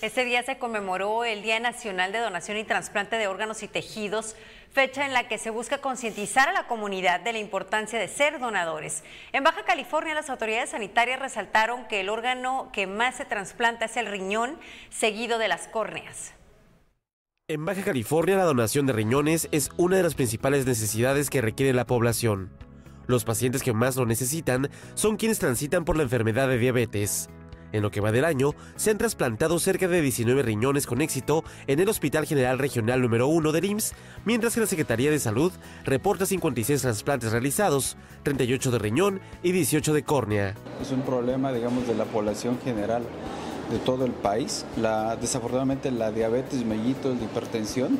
Este 0.00 0.24
día 0.24 0.42
se 0.44 0.58
conmemoró 0.58 1.24
el 1.24 1.42
Día 1.42 1.58
Nacional 1.60 2.12
de 2.12 2.20
Donación 2.20 2.56
y 2.56 2.64
Trasplante 2.64 3.16
de 3.16 3.26
Órganos 3.26 3.62
y 3.62 3.68
Tejidos, 3.68 4.36
fecha 4.72 5.06
en 5.06 5.12
la 5.12 5.28
que 5.28 5.38
se 5.38 5.50
busca 5.50 5.78
concientizar 5.78 6.48
a 6.48 6.52
la 6.52 6.66
comunidad 6.66 7.20
de 7.20 7.32
la 7.32 7.38
importancia 7.38 7.98
de 7.98 8.08
ser 8.08 8.38
donadores. 8.38 9.02
En 9.32 9.44
Baja 9.44 9.64
California, 9.64 10.14
las 10.14 10.30
autoridades 10.30 10.70
sanitarias 10.70 11.20
resaltaron 11.20 11.86
que 11.88 12.00
el 12.00 12.08
órgano 12.08 12.70
que 12.72 12.86
más 12.86 13.16
se 13.16 13.24
trasplanta 13.24 13.86
es 13.86 13.96
el 13.96 14.06
riñón, 14.06 14.58
seguido 14.90 15.38
de 15.38 15.48
las 15.48 15.68
córneas. 15.68 16.34
En 17.50 17.64
Baja 17.64 17.82
California 17.82 18.36
la 18.36 18.44
donación 18.44 18.84
de 18.84 18.92
riñones 18.92 19.48
es 19.52 19.70
una 19.78 19.96
de 19.96 20.02
las 20.02 20.14
principales 20.14 20.66
necesidades 20.66 21.30
que 21.30 21.40
requiere 21.40 21.72
la 21.72 21.86
población. 21.86 22.50
Los 23.06 23.24
pacientes 23.24 23.62
que 23.62 23.72
más 23.72 23.96
lo 23.96 24.04
necesitan 24.04 24.68
son 24.92 25.16
quienes 25.16 25.38
transitan 25.38 25.86
por 25.86 25.96
la 25.96 26.02
enfermedad 26.02 26.46
de 26.46 26.58
diabetes. 26.58 27.30
En 27.72 27.82
lo 27.82 27.90
que 27.90 28.00
va 28.00 28.12
del 28.12 28.24
año, 28.24 28.54
se 28.76 28.90
han 28.90 28.98
trasplantado 28.98 29.58
cerca 29.58 29.88
de 29.88 30.00
19 30.00 30.42
riñones 30.42 30.86
con 30.86 31.00
éxito 31.00 31.44
en 31.66 31.80
el 31.80 31.88
Hospital 31.88 32.26
General 32.26 32.58
Regional 32.58 33.02
número 33.02 33.28
1 33.28 33.52
del 33.52 33.64
IMSS, 33.64 33.94
mientras 34.24 34.54
que 34.54 34.60
la 34.60 34.66
Secretaría 34.66 35.10
de 35.10 35.18
Salud 35.18 35.52
reporta 35.84 36.26
56 36.26 36.80
trasplantes 36.80 37.32
realizados, 37.32 37.96
38 38.22 38.70
de 38.70 38.78
riñón 38.78 39.20
y 39.42 39.52
18 39.52 39.92
de 39.92 40.02
córnea. 40.02 40.54
Es 40.80 40.90
un 40.92 41.02
problema, 41.02 41.52
digamos, 41.52 41.86
de 41.86 41.94
la 41.94 42.04
población 42.04 42.58
general 42.64 43.02
de 43.70 43.78
todo 43.78 44.04
el 44.04 44.12
país. 44.12 44.64
Desafortunadamente 45.20 45.90
la 45.90 46.10
diabetes 46.10 46.64
mellitus, 46.64 47.18
la 47.18 47.24
hipertensión, 47.24 47.98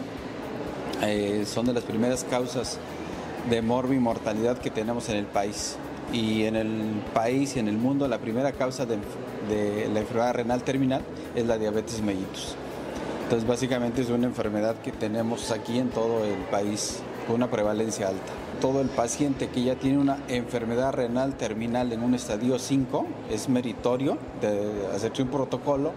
eh, 1.03 1.45
son 1.47 1.67
de 1.67 1.75
las 1.75 1.85
primeras 1.85 2.25
causas 2.25 2.79
de 3.49 3.63
morbi-mortalidad 3.63 4.59
que 4.59 4.71
tenemos 4.71 5.09
en 5.09 5.17
el 5.17 5.27
país. 5.27 5.77
Y 6.13 6.45
en 6.45 6.57
el 6.57 7.03
país 7.13 7.57
y 7.57 7.59
en 7.59 7.69
el 7.69 7.77
mundo 7.77 8.09
la 8.09 8.19
primera 8.19 8.53
causa 8.53 8.87
de, 8.87 8.97
de 9.49 9.89
la 9.93 10.01
enfermedad 10.01 10.35
renal 10.35 10.63
terminal 10.63 11.03
es 11.35 11.47
la 11.47 11.59
diabetes 11.59 12.01
mellitus. 12.01 12.57
Entonces 13.25 13.47
básicamente 13.47 14.01
es 14.01 14.09
una 14.09 14.27
enfermedad 14.27 14.77
que 14.77 14.91
tenemos 14.91 15.51
aquí 15.51 15.79
en 15.79 15.91
todo 15.91 16.25
el 16.25 16.39
país 16.51 17.03
con 17.27 17.37
una 17.37 17.51
prevalencia 17.51 18.09
alta. 18.09 18.33
Todo 18.59 18.81
el 18.81 18.89
paciente 18.89 19.49
que 19.49 19.63
ya 19.63 19.75
tiene 19.75 19.99
una 19.99 20.17
enfermedad 20.29 20.95
renal 20.95 21.35
terminal 21.35 21.93
en 21.93 22.03
un 22.03 22.15
estadio 22.15 22.59
5 22.59 23.07
es 23.31 23.51
meritorio 23.51 24.17
de 24.41 24.87
hacerse 24.95 25.23
un 25.23 25.29
protocolo 25.29 25.93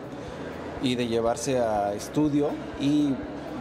y 0.84 0.96
de 0.96 1.08
llevarse 1.08 1.60
a 1.60 1.94
estudio 1.94 2.50
y 2.82 3.14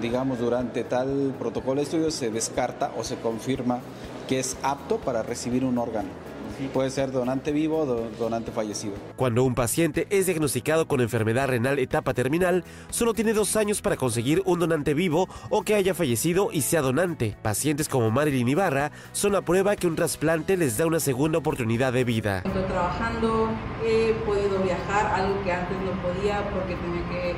digamos 0.03 0.41
durante 0.41 0.83
tal 0.83 1.35
protocolo 1.39 1.77
de 1.77 1.85
estudio 1.85 2.11
se 2.11 2.31
descarta 2.31 2.91
o 2.99 3.05
se 3.05 3.17
confirma 3.17 3.79
que 4.29 4.41
es 4.41 4.57
apto 4.65 4.99
para 4.99 5.23
recibir 5.23 5.65
un 5.65 5.79
órgano. 5.79 6.09
Puede 6.69 6.91
ser 6.91 7.11
donante 7.11 7.53
vivo 7.53 7.79
o 7.79 7.87
donante 8.19 8.53
fallecido. 8.53 8.95
Cuando 9.17 9.45
un 9.45 9.55
paciente 9.55 10.07
es 10.11 10.27
diagnosticado 10.27 10.87
con 10.87 11.01
enfermedad 11.01 11.49
renal 11.49 11.79
etapa 11.79 12.15
terminal, 12.15 12.65
solo 12.91 13.15
tiene 13.15 13.33
dos 13.33 13.57
años 13.57 13.83
para 13.83 13.97
conseguir 13.97 14.43
un 14.45 14.59
donante 14.59 14.95
vivo 14.95 15.29
o 15.49 15.63
que 15.63 15.75
haya 15.75 15.95
fallecido 15.95 16.51
y 16.53 16.63
sea 16.63 16.83
donante. 16.83 17.37
Pacientes 17.43 17.89
como 17.89 18.11
Marilyn 18.11 18.49
Ibarra 18.49 18.93
son 19.13 19.33
la 19.33 19.43
prueba 19.43 19.77
que 19.77 19.87
un 19.87 19.97
trasplante 19.97 20.57
les 20.57 20.77
da 20.77 20.87
una 20.87 21.01
segunda 21.01 21.39
oportunidad 21.39 21.93
de 21.93 22.05
vida. 22.05 22.43
Estoy 22.45 22.63
trabajando, 22.65 23.49
he 23.85 24.15
podido 24.27 24.59
viajar, 24.63 25.07
algo 25.15 25.43
que 25.43 25.53
antes 25.53 25.77
no 25.81 25.93
podía 26.03 26.49
porque 26.51 26.77
tenía 26.77 27.09
que, 27.11 27.35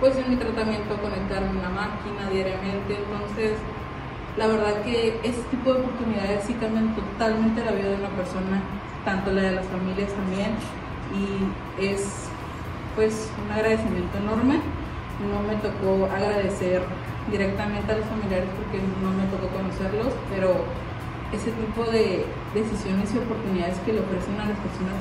pues 0.00 0.16
en 0.16 0.30
mi 0.30 0.36
tratamiento, 0.36 0.96
conectarme 1.00 1.48
a 1.48 1.52
una 1.52 1.68
máquina 1.68 2.30
diariamente. 2.30 2.96
Entonces, 2.96 3.52
la 4.36 4.46
verdad 4.46 4.82
que 4.82 5.20
este 5.22 5.42
tipo 5.50 5.74
de 5.74 5.80
oportunidades 5.80 6.44
sí 6.46 6.54
cambian 6.54 6.94
totalmente 6.94 7.64
la 7.64 7.72
vida 7.72 7.90
de 7.90 7.96
una 7.96 8.08
persona, 8.16 8.62
tanto 9.04 9.32
la 9.32 9.42
de 9.42 9.52
las 9.52 9.66
familias 9.66 10.10
también, 10.12 10.56
y 11.12 11.84
es 11.84 12.28
pues 12.96 13.30
un 13.44 13.52
agradecimiento 13.52 14.16
enorme. 14.18 14.60
No 15.20 15.44
me 15.44 15.54
tocó 15.60 16.08
agradecer 16.10 16.82
directamente 17.30 17.92
a 17.92 17.98
los 17.98 18.06
familiares 18.06 18.48
porque 18.56 18.80
no 18.80 19.12
me 19.12 19.28
tocó 19.28 19.46
conocerlos, 19.52 20.12
pero 20.32 20.64
ese 21.32 21.52
tipo 21.52 21.84
de 21.84 22.24
decisiones 22.54 23.12
y 23.14 23.18
oportunidades 23.18 23.78
que 23.84 23.92
le 23.92 24.00
ofrecen 24.00 24.40
a 24.40 24.48
las 24.48 24.58
personas, 24.58 24.98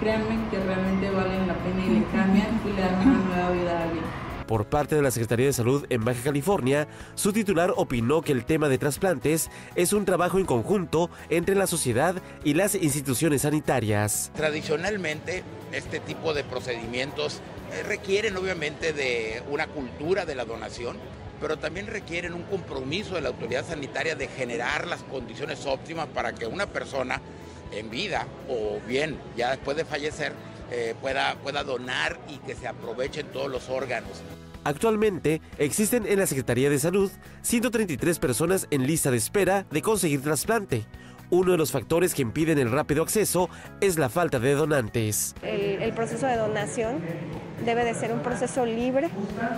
créanme 0.00 0.36
que 0.50 0.60
realmente 0.60 1.10
valen 1.10 1.48
la 1.48 1.56
pena 1.64 1.80
y 1.80 2.00
le 2.00 2.04
cambian 2.12 2.60
y 2.60 2.72
le 2.76 2.80
dan 2.80 3.00
una 3.00 3.20
nueva 3.24 3.50
vida 3.50 3.72
a 3.72 3.82
alguien. 3.88 4.25
Por 4.46 4.66
parte 4.66 4.94
de 4.94 5.02
la 5.02 5.10
Secretaría 5.10 5.46
de 5.46 5.52
Salud 5.52 5.86
en 5.90 6.04
Baja 6.04 6.22
California, 6.22 6.86
su 7.16 7.32
titular 7.32 7.72
opinó 7.76 8.22
que 8.22 8.30
el 8.30 8.44
tema 8.44 8.68
de 8.68 8.78
trasplantes 8.78 9.50
es 9.74 9.92
un 9.92 10.04
trabajo 10.04 10.38
en 10.38 10.46
conjunto 10.46 11.10
entre 11.30 11.56
la 11.56 11.66
sociedad 11.66 12.14
y 12.44 12.54
las 12.54 12.76
instituciones 12.76 13.42
sanitarias. 13.42 14.30
Tradicionalmente, 14.36 15.42
este 15.72 15.98
tipo 15.98 16.32
de 16.32 16.44
procedimientos 16.44 17.40
eh, 17.72 17.82
requieren 17.82 18.36
obviamente 18.36 18.92
de 18.92 19.42
una 19.50 19.66
cultura 19.66 20.24
de 20.24 20.36
la 20.36 20.44
donación, 20.44 20.96
pero 21.40 21.58
también 21.58 21.88
requieren 21.88 22.32
un 22.32 22.44
compromiso 22.44 23.16
de 23.16 23.22
la 23.22 23.30
autoridad 23.30 23.66
sanitaria 23.66 24.14
de 24.14 24.28
generar 24.28 24.86
las 24.86 25.02
condiciones 25.02 25.66
óptimas 25.66 26.06
para 26.06 26.32
que 26.32 26.46
una 26.46 26.66
persona 26.66 27.20
en 27.72 27.90
vida 27.90 28.28
o 28.48 28.78
bien 28.86 29.18
ya 29.36 29.50
después 29.50 29.76
de 29.76 29.84
fallecer 29.84 30.32
eh, 30.70 30.94
pueda, 31.00 31.36
pueda 31.36 31.64
donar 31.64 32.18
y 32.28 32.38
que 32.38 32.54
se 32.54 32.66
aprovechen 32.66 33.26
todos 33.32 33.50
los 33.50 33.68
órganos. 33.68 34.22
Actualmente 34.64 35.40
existen 35.58 36.06
en 36.06 36.18
la 36.18 36.26
Secretaría 36.26 36.68
de 36.68 36.80
Salud 36.80 37.10
133 37.42 38.18
personas 38.18 38.66
en 38.72 38.84
lista 38.84 39.12
de 39.12 39.16
espera 39.16 39.64
de 39.70 39.80
conseguir 39.80 40.22
trasplante. 40.22 40.86
Uno 41.30 41.52
de 41.52 41.58
los 41.58 41.72
factores 41.72 42.14
que 42.14 42.22
impiden 42.22 42.58
el 42.58 42.70
rápido 42.70 43.02
acceso 43.02 43.48
es 43.80 43.98
la 43.98 44.08
falta 44.08 44.38
de 44.40 44.54
donantes. 44.54 45.34
El, 45.42 45.82
el, 45.82 45.92
proceso 45.92 46.26
de 46.26 46.36
donación 46.36 47.00
debe 47.64 47.84
de 47.84 47.94
ser 47.94 48.12
un 48.12 48.20
proceso 48.20 48.64
libre, 48.64 49.08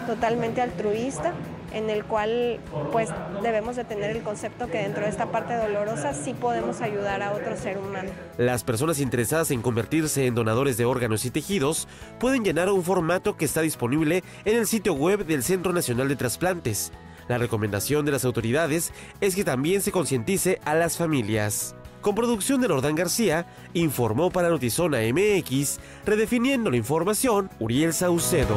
totalmente 0.06 0.60
altruista, 0.60 1.34
en 1.72 1.90
el 1.90 2.04
cual 2.04 2.60
pues 2.92 3.10
debemos 3.42 3.76
de 3.76 3.84
tener 3.84 4.10
el 4.10 4.22
concepto 4.22 4.66
que 4.66 4.78
dentro 4.78 5.02
de 5.02 5.08
esta 5.08 5.30
parte 5.30 5.54
dolorosa 5.54 6.14
sí 6.14 6.34
podemos 6.34 6.80
ayudar 6.80 7.22
a 7.22 7.32
otro 7.32 7.56
ser 7.56 7.78
humano. 7.78 8.10
Las 8.37 8.64
personas 8.64 9.00
interesadas 9.00 9.50
en 9.50 9.62
convertirse 9.62 10.26
en 10.26 10.34
donadores 10.34 10.76
de 10.76 10.84
órganos 10.84 11.25
y 11.25 11.30
tejidos 11.30 11.88
pueden 12.19 12.45
llenar 12.45 12.71
un 12.71 12.82
formato 12.82 13.36
que 13.36 13.45
está 13.45 13.60
disponible 13.60 14.23
en 14.45 14.56
el 14.56 14.66
sitio 14.66 14.95
web 14.95 15.26
del 15.26 15.43
Centro 15.43 15.73
Nacional 15.73 16.08
de 16.08 16.16
Trasplantes. 16.16 16.93
La 17.28 17.38
recomendación 17.38 18.06
de 18.06 18.12
las 18.12 18.25
autoridades 18.25 18.93
es 19.21 19.34
que 19.34 19.45
también 19.45 19.82
se 19.82 19.93
concientice 19.93 20.60
a 20.64 20.75
las 20.75 20.97
familias. 20.97 21.75
Con 22.00 22.14
producción 22.14 22.60
de 22.60 22.69
Lordán 22.69 22.95
García, 22.95 23.47
informó 23.75 24.30
para 24.30 24.49
Notizona 24.49 24.99
MX, 25.12 25.78
redefiniendo 26.06 26.71
la 26.71 26.76
información, 26.76 27.50
Uriel 27.58 27.93
Saucedo. 27.93 28.56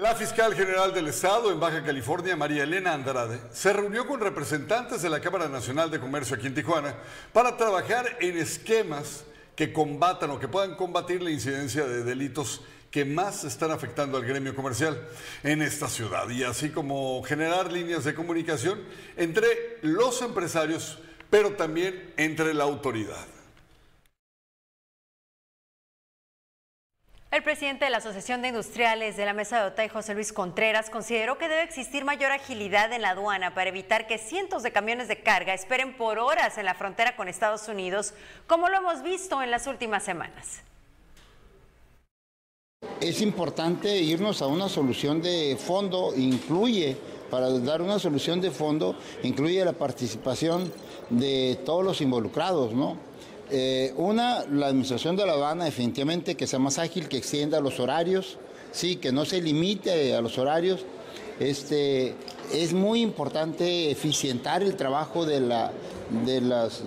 La 0.00 0.14
fiscal 0.14 0.54
general 0.54 0.94
del 0.94 1.08
Estado 1.08 1.52
en 1.52 1.60
Baja 1.60 1.82
California, 1.82 2.34
María 2.34 2.62
Elena 2.62 2.94
Andrade, 2.94 3.38
se 3.52 3.70
reunió 3.70 4.06
con 4.06 4.18
representantes 4.18 5.02
de 5.02 5.10
la 5.10 5.20
Cámara 5.20 5.46
Nacional 5.46 5.90
de 5.90 6.00
Comercio 6.00 6.36
aquí 6.36 6.46
en 6.46 6.54
Tijuana 6.54 6.94
para 7.34 7.58
trabajar 7.58 8.16
en 8.18 8.38
esquemas 8.38 9.24
que 9.54 9.74
combatan 9.74 10.30
o 10.30 10.40
que 10.40 10.48
puedan 10.48 10.74
combatir 10.74 11.20
la 11.20 11.30
incidencia 11.30 11.84
de 11.84 12.02
delitos 12.02 12.62
que 12.90 13.04
más 13.04 13.44
están 13.44 13.72
afectando 13.72 14.16
al 14.16 14.24
gremio 14.24 14.56
comercial 14.56 15.06
en 15.42 15.60
esta 15.60 15.86
ciudad 15.86 16.30
y 16.30 16.44
así 16.44 16.70
como 16.70 17.22
generar 17.22 17.70
líneas 17.70 18.04
de 18.04 18.14
comunicación 18.14 18.80
entre 19.18 19.76
los 19.82 20.22
empresarios, 20.22 20.98
pero 21.28 21.50
también 21.56 22.14
entre 22.16 22.54
la 22.54 22.64
autoridad. 22.64 23.26
El 27.32 27.44
presidente 27.44 27.84
de 27.84 27.92
la 27.92 27.98
Asociación 27.98 28.42
de 28.42 28.48
Industriales 28.48 29.16
de 29.16 29.24
la 29.24 29.32
Mesa 29.32 29.60
de 29.60 29.68
Otay, 29.68 29.88
José 29.88 30.14
Luis 30.14 30.32
Contreras, 30.32 30.90
consideró 30.90 31.38
que 31.38 31.48
debe 31.48 31.62
existir 31.62 32.04
mayor 32.04 32.32
agilidad 32.32 32.92
en 32.92 33.02
la 33.02 33.10
aduana 33.10 33.54
para 33.54 33.70
evitar 33.70 34.08
que 34.08 34.18
cientos 34.18 34.64
de 34.64 34.72
camiones 34.72 35.06
de 35.06 35.22
carga 35.22 35.54
esperen 35.54 35.96
por 35.96 36.18
horas 36.18 36.58
en 36.58 36.64
la 36.64 36.74
frontera 36.74 37.14
con 37.14 37.28
Estados 37.28 37.68
Unidos, 37.68 38.14
como 38.48 38.68
lo 38.68 38.78
hemos 38.78 39.04
visto 39.04 39.44
en 39.44 39.52
las 39.52 39.68
últimas 39.68 40.02
semanas. 40.02 40.62
Es 43.00 43.20
importante 43.20 43.96
irnos 43.96 44.42
a 44.42 44.48
una 44.48 44.68
solución 44.68 45.22
de 45.22 45.56
fondo, 45.56 46.12
incluye, 46.16 46.96
para 47.30 47.48
dar 47.60 47.80
una 47.80 48.00
solución 48.00 48.40
de 48.40 48.50
fondo, 48.50 48.98
incluye 49.22 49.64
la 49.64 49.74
participación 49.74 50.72
de 51.10 51.60
todos 51.64 51.84
los 51.84 52.00
involucrados, 52.00 52.72
¿no? 52.72 53.09
Eh, 53.52 53.92
una, 53.96 54.44
la 54.46 54.68
administración 54.68 55.16
de 55.16 55.26
la 55.26 55.32
aduana 55.32 55.64
definitivamente 55.64 56.36
que 56.36 56.46
sea 56.46 56.58
más 56.58 56.78
ágil, 56.78 57.08
que 57.08 57.16
extienda 57.16 57.60
los 57.60 57.80
horarios, 57.80 58.38
sí, 58.70 58.96
que 58.96 59.10
no 59.10 59.24
se 59.24 59.42
limite 59.42 60.14
a 60.14 60.20
los 60.20 60.38
horarios. 60.38 60.84
Este, 61.40 62.14
es 62.52 62.72
muy 62.72 63.00
importante 63.00 63.90
eficientar 63.90 64.62
el 64.62 64.76
trabajo 64.76 65.24
de 65.24 65.40
la, 65.40 65.72
de, 66.24 66.40
las, 66.40 66.82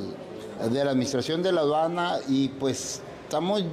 de 0.71 0.85
la 0.85 0.91
administración 0.91 1.43
de 1.43 1.51
la 1.51 1.61
aduana 1.61 2.19
y 2.29 2.49
pues 2.49 3.01
estamos 3.23 3.63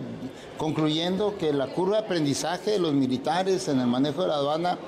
concluyendo 0.57 1.37
que 1.39 1.53
la 1.53 1.69
curva 1.69 1.99
de 1.99 2.05
aprendizaje 2.05 2.73
de 2.73 2.79
los 2.79 2.95
militares 2.95 3.69
en 3.69 3.79
el 3.79 3.87
manejo 3.87 4.23
de 4.23 4.29
la 4.29 4.37
aduana 4.37 4.79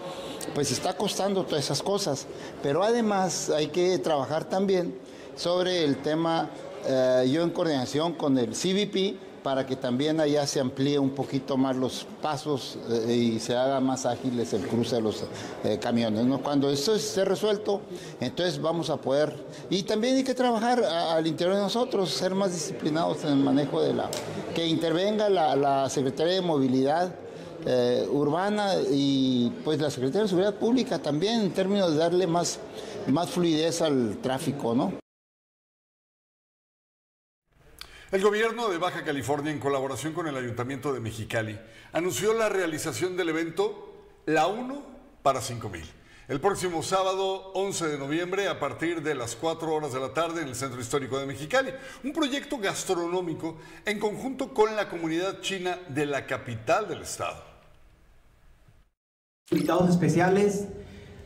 pues 0.54 0.72
está 0.72 0.96
costando 0.96 1.44
todas 1.44 1.64
esas 1.64 1.82
cosas, 1.82 2.26
pero 2.62 2.82
además 2.82 3.50
hay 3.50 3.68
que 3.68 3.98
trabajar 3.98 4.44
también 4.44 4.94
sobre 5.36 5.84
el 5.84 5.98
tema 5.98 6.50
eh, 6.84 7.30
yo 7.32 7.42
en 7.42 7.50
coordinación 7.50 8.14
con 8.14 8.36
el 8.38 8.50
CBP 8.50 9.42
para 9.42 9.66
que 9.66 9.74
también 9.74 10.20
allá 10.20 10.46
se 10.46 10.60
amplíe 10.60 10.98
un 10.98 11.10
poquito 11.10 11.56
más 11.56 11.76
los 11.76 12.06
pasos 12.20 12.78
eh, 12.88 13.12
y 13.12 13.40
se 13.40 13.56
haga 13.56 13.80
más 13.80 14.06
ágiles 14.06 14.52
el 14.52 14.66
cruce 14.66 14.96
de 14.96 15.02
los 15.02 15.24
eh, 15.64 15.78
camiones. 15.80 16.24
Cuando 16.42 16.70
esto 16.70 16.94
esté 16.94 17.24
resuelto, 17.24 17.80
entonces 18.20 18.60
vamos 18.60 18.88
a 18.90 18.96
poder... 18.96 19.34
Y 19.68 19.82
también 19.82 20.16
hay 20.16 20.24
que 20.24 20.34
trabajar 20.34 20.84
al 20.84 21.26
interior 21.26 21.56
de 21.56 21.62
nosotros, 21.62 22.10
ser 22.10 22.34
más 22.34 22.52
disciplinados 22.52 23.24
en 23.24 23.30
el 23.30 23.36
manejo 23.36 23.82
de 23.82 23.94
la... 23.94 24.08
que 24.54 24.66
intervenga 24.66 25.28
la, 25.28 25.88
Secretaría 25.90 26.34
de 26.34 26.40
Movilidad. 26.40 27.14
urbana 28.12 28.74
y 28.90 29.50
pues 29.64 29.80
la 29.80 29.90
Secretaría 29.90 30.22
de 30.22 30.28
Seguridad 30.28 30.54
Pública 30.54 31.00
también 31.00 31.40
en 31.40 31.50
términos 31.52 31.92
de 31.92 31.98
darle 31.98 32.26
más, 32.26 32.58
más 33.08 33.30
fluidez 33.30 33.82
al 33.82 34.18
tráfico, 34.20 34.74
¿no? 34.74 35.01
El 38.12 38.20
gobierno 38.20 38.68
de 38.68 38.76
Baja 38.76 39.04
California, 39.04 39.50
en 39.50 39.58
colaboración 39.58 40.12
con 40.12 40.28
el 40.28 40.36
Ayuntamiento 40.36 40.92
de 40.92 41.00
Mexicali, 41.00 41.58
anunció 41.94 42.34
la 42.34 42.50
realización 42.50 43.16
del 43.16 43.30
evento 43.30 43.90
La 44.26 44.48
1 44.48 44.82
para 45.22 45.40
5000. 45.40 45.82
El 46.28 46.38
próximo 46.38 46.82
sábado 46.82 47.52
11 47.54 47.88
de 47.88 47.96
noviembre 47.96 48.48
a 48.48 48.60
partir 48.60 49.02
de 49.02 49.14
las 49.14 49.34
4 49.34 49.72
horas 49.72 49.94
de 49.94 50.00
la 50.00 50.12
tarde 50.12 50.42
en 50.42 50.48
el 50.48 50.54
Centro 50.54 50.78
Histórico 50.78 51.18
de 51.18 51.24
Mexicali. 51.24 51.72
Un 52.04 52.12
proyecto 52.12 52.58
gastronómico 52.58 53.56
en 53.86 53.98
conjunto 53.98 54.52
con 54.52 54.76
la 54.76 54.90
comunidad 54.90 55.40
china 55.40 55.78
de 55.88 56.04
la 56.04 56.26
capital 56.26 56.88
del 56.88 57.00
estado. 57.00 57.42
Invitados 59.50 59.88
especiales 59.88 60.66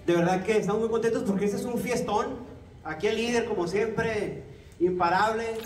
De 0.06 0.14
verdad 0.14 0.44
que 0.44 0.56
estamos 0.56 0.82
muy 0.82 0.90
contentos 0.90 1.24
porque 1.24 1.46
este 1.46 1.56
es 1.56 1.64
un 1.64 1.80
fiestón. 1.80 2.46
Aquí 2.84 3.08
el 3.08 3.16
líder, 3.16 3.46
como 3.46 3.66
siempre, 3.66 4.44
imparable. 4.78 5.58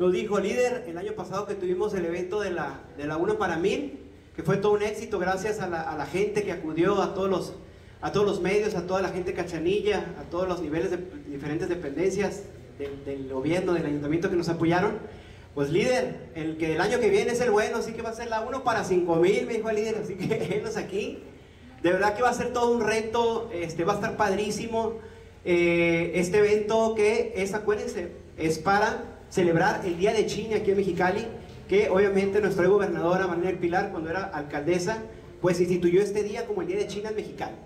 Nos 0.00 0.12
dijo, 0.12 0.40
líder, 0.40 0.86
el 0.88 0.96
año 0.96 1.12
pasado 1.12 1.46
que 1.46 1.54
tuvimos 1.54 1.92
el 1.92 2.06
evento 2.06 2.40
de 2.40 2.50
la, 2.50 2.80
de 2.96 3.06
la 3.06 3.18
1 3.18 3.36
para 3.36 3.58
1000, 3.58 4.00
que 4.34 4.42
fue 4.42 4.56
todo 4.56 4.72
un 4.72 4.82
éxito 4.82 5.18
gracias 5.18 5.60
a 5.60 5.68
la, 5.68 5.82
a 5.82 5.94
la 5.94 6.06
gente 6.06 6.42
que 6.42 6.52
acudió, 6.52 7.02
a 7.02 7.12
todos, 7.12 7.28
los, 7.28 7.52
a 8.00 8.10
todos 8.10 8.24
los 8.24 8.40
medios, 8.40 8.74
a 8.76 8.86
toda 8.86 9.02
la 9.02 9.10
gente 9.10 9.34
cachanilla, 9.34 10.06
a 10.18 10.22
todos 10.30 10.48
los 10.48 10.62
niveles 10.62 10.90
de 10.90 10.96
diferentes 11.28 11.68
dependencias 11.68 12.44
del, 12.78 13.28
gobierno, 13.28 13.74
del 13.74 13.84
ayuntamiento 13.84 14.30
que 14.30 14.36
nos 14.36 14.48
apoyaron. 14.48 14.92
Pues 15.54 15.68
líder, 15.68 16.30
el 16.34 16.56
que 16.56 16.76
el 16.76 16.80
año 16.80 16.98
que 16.98 17.10
viene 17.10 17.32
es 17.32 17.40
el 17.42 17.50
bueno, 17.50 17.76
así 17.76 17.92
que 17.92 18.00
va 18.00 18.08
a 18.08 18.14
ser 18.14 18.30
la 18.30 18.40
1 18.40 18.64
para 18.64 18.84
5000, 18.84 19.46
me 19.46 19.52
dijo 19.52 19.68
el 19.68 19.76
líder, 19.76 19.98
así 20.02 20.14
que 20.14 20.34
élos 20.56 20.78
aquí. 20.78 21.18
De 21.82 21.92
verdad 21.92 22.16
que 22.16 22.22
va 22.22 22.30
a 22.30 22.34
ser 22.34 22.54
todo 22.54 22.72
un 22.72 22.80
reto, 22.80 23.50
este, 23.52 23.84
va 23.84 23.92
a 23.92 23.96
estar 23.96 24.16
padrísimo. 24.16 24.94
Eh, 25.44 26.12
este 26.14 26.38
evento 26.38 26.94
que 26.94 27.34
es, 27.36 27.52
acuérdense, 27.52 28.12
es 28.38 28.58
para 28.58 29.19
celebrar 29.30 29.82
el 29.86 29.96
Día 29.96 30.12
de 30.12 30.26
China 30.26 30.56
aquí 30.56 30.72
en 30.72 30.76
Mexicali, 30.76 31.26
que 31.68 31.88
obviamente 31.88 32.40
nuestra 32.40 32.66
gobernadora 32.66 33.26
Marina 33.26 33.46
del 33.46 33.58
Pilar, 33.58 33.90
cuando 33.90 34.10
era 34.10 34.24
alcaldesa, 34.24 34.98
pues 35.40 35.60
instituyó 35.60 36.02
este 36.02 36.22
día 36.22 36.46
como 36.46 36.60
el 36.60 36.68
Día 36.68 36.76
de 36.76 36.86
China 36.86 37.10
en 37.10 37.16
Mexicali. 37.16 37.56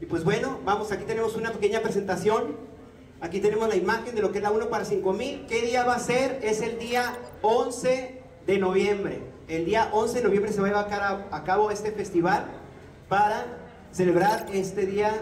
Y 0.00 0.06
pues 0.06 0.24
bueno, 0.24 0.58
vamos, 0.64 0.90
aquí 0.90 1.04
tenemos 1.04 1.36
una 1.36 1.52
pequeña 1.52 1.80
presentación. 1.80 2.56
Aquí 3.20 3.38
tenemos 3.38 3.68
la 3.68 3.76
imagen 3.76 4.16
de 4.16 4.20
lo 4.20 4.32
que 4.32 4.38
es 4.38 4.42
la 4.42 4.50
1 4.50 4.68
para 4.68 4.84
5000. 4.84 5.46
¿Qué 5.46 5.62
día 5.62 5.84
va 5.84 5.94
a 5.94 6.00
ser? 6.00 6.40
Es 6.42 6.60
el 6.60 6.78
día 6.80 7.16
11 7.42 8.20
de 8.44 8.58
noviembre. 8.58 9.20
El 9.46 9.64
día 9.64 9.90
11 9.92 10.18
de 10.18 10.24
noviembre 10.24 10.52
se 10.52 10.60
va 10.60 10.66
a 10.66 10.70
llevar 10.70 11.28
a 11.30 11.44
cabo 11.44 11.70
este 11.70 11.92
festival 11.92 12.46
para 13.08 13.46
celebrar 13.92 14.46
este 14.52 14.86
día 14.86 15.12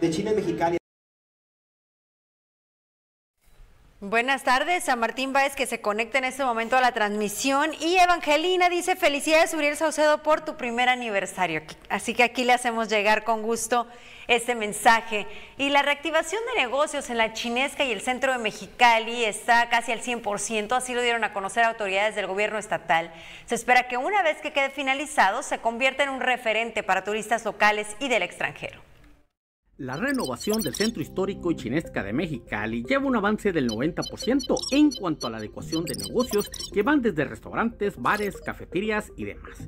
de 0.00 0.10
China 0.10 0.30
en 0.30 0.36
Mexicali. 0.36 0.79
Buenas 4.02 4.44
tardes, 4.44 4.84
San 4.84 4.98
Martín 4.98 5.34
Báez 5.34 5.54
que 5.54 5.66
se 5.66 5.82
conecta 5.82 6.16
en 6.16 6.24
este 6.24 6.42
momento 6.42 6.74
a 6.74 6.80
la 6.80 6.92
transmisión 6.92 7.72
y 7.80 7.98
Evangelina 7.98 8.70
dice 8.70 8.96
felicidades 8.96 9.52
Uriel 9.52 9.76
Saucedo 9.76 10.22
por 10.22 10.40
tu 10.40 10.56
primer 10.56 10.88
aniversario. 10.88 11.60
Así 11.90 12.14
que 12.14 12.22
aquí 12.22 12.44
le 12.44 12.54
hacemos 12.54 12.88
llegar 12.88 13.24
con 13.24 13.42
gusto 13.42 13.86
este 14.26 14.54
mensaje. 14.54 15.26
Y 15.58 15.68
la 15.68 15.82
reactivación 15.82 16.40
de 16.46 16.62
negocios 16.62 17.10
en 17.10 17.18
la 17.18 17.34
Chinesca 17.34 17.84
y 17.84 17.92
el 17.92 18.00
centro 18.00 18.32
de 18.32 18.38
Mexicali 18.38 19.26
está 19.26 19.68
casi 19.68 19.92
al 19.92 20.00
100%, 20.00 20.72
así 20.74 20.94
lo 20.94 21.02
dieron 21.02 21.22
a 21.22 21.34
conocer 21.34 21.64
autoridades 21.64 22.14
del 22.14 22.26
gobierno 22.26 22.58
estatal. 22.58 23.12
Se 23.44 23.54
espera 23.54 23.86
que 23.86 23.98
una 23.98 24.22
vez 24.22 24.38
que 24.40 24.54
quede 24.54 24.70
finalizado 24.70 25.42
se 25.42 25.58
convierta 25.58 26.04
en 26.04 26.08
un 26.08 26.22
referente 26.22 26.82
para 26.82 27.04
turistas 27.04 27.44
locales 27.44 27.86
y 27.98 28.08
del 28.08 28.22
extranjero. 28.22 28.80
La 29.80 29.96
renovación 29.96 30.60
del 30.60 30.74
centro 30.74 31.00
histórico 31.00 31.50
y 31.50 31.56
chinesca 31.56 32.02
de 32.02 32.12
Mexicali 32.12 32.84
lleva 32.84 33.06
un 33.06 33.16
avance 33.16 33.50
del 33.50 33.70
90% 33.70 34.54
en 34.72 34.90
cuanto 34.90 35.26
a 35.26 35.30
la 35.30 35.38
adecuación 35.38 35.86
de 35.86 35.94
negocios 35.94 36.50
que 36.70 36.82
van 36.82 37.00
desde 37.00 37.24
restaurantes, 37.24 37.96
bares, 37.96 38.36
cafeterías 38.42 39.10
y 39.16 39.24
demás. 39.24 39.66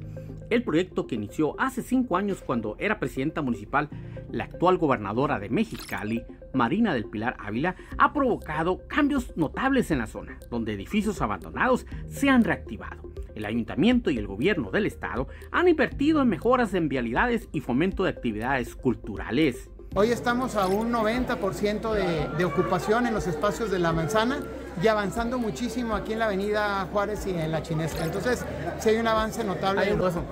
El 0.51 0.65
proyecto 0.65 1.07
que 1.07 1.15
inició 1.15 1.59
hace 1.59 1.81
cinco 1.81 2.19
años 2.19 2.43
cuando 2.45 2.77
era 2.79 3.01
presidenta 3.01 3.41
municipal, 3.41 3.89
la 4.31 4.45
actual 4.45 4.77
gobernadora 4.77 5.39
de 5.39 5.49
Mexicali, 5.49 6.23
Marina 6.53 6.93
del 6.93 7.09
Pilar 7.09 7.35
Ávila, 7.39 7.75
ha 7.97 8.13
provocado 8.13 8.87
cambios 8.87 9.35
notables 9.35 9.91
en 9.91 9.97
la 9.97 10.07
zona, 10.07 10.39
donde 10.51 10.75
edificios 10.75 11.23
abandonados 11.23 11.87
se 12.11 12.29
han 12.29 12.45
reactivado. 12.45 13.15
El 13.35 13.47
ayuntamiento 13.47 14.11
y 14.11 14.19
el 14.19 14.27
gobierno 14.27 14.71
del 14.71 14.85
estado 14.85 15.29
han 15.51 15.69
invertido 15.69 16.21
en 16.21 16.29
mejoras 16.29 16.75
en 16.75 16.91
vialidades 16.91 17.49
y 17.51 17.61
fomento 17.61 18.05
de 18.05 18.11
actividades 18.11 18.77
culturales. 18.77 19.71
Hoy 19.95 20.11
estamos 20.11 20.57
a 20.57 20.69
un 20.69 20.91
90% 20.91 21.93
de, 21.93 22.29
de, 22.39 22.45
ocupación 22.47 23.07
en 23.07 23.13
los 23.13 23.27
espacios 23.27 23.71
de 23.71 23.79
la 23.79 23.93
manzana 23.93 24.41
y 24.83 24.89
avanzando 24.89 25.39
muchísimo 25.39 25.95
aquí 25.95 26.15
en 26.15 26.21
la 26.21 26.25
avenida 26.27 26.89
Juárez 26.91 27.27
y 27.27 27.31
en 27.31 27.53
la 27.53 27.63
Chinesca. 27.63 28.03
Entonces, 28.03 28.43
sí 28.81 28.89
hay 28.89 28.97
un 28.97 29.07
avance 29.07 29.45
notable. 29.45 29.91
en 29.91 30.01
eso. 30.01 30.23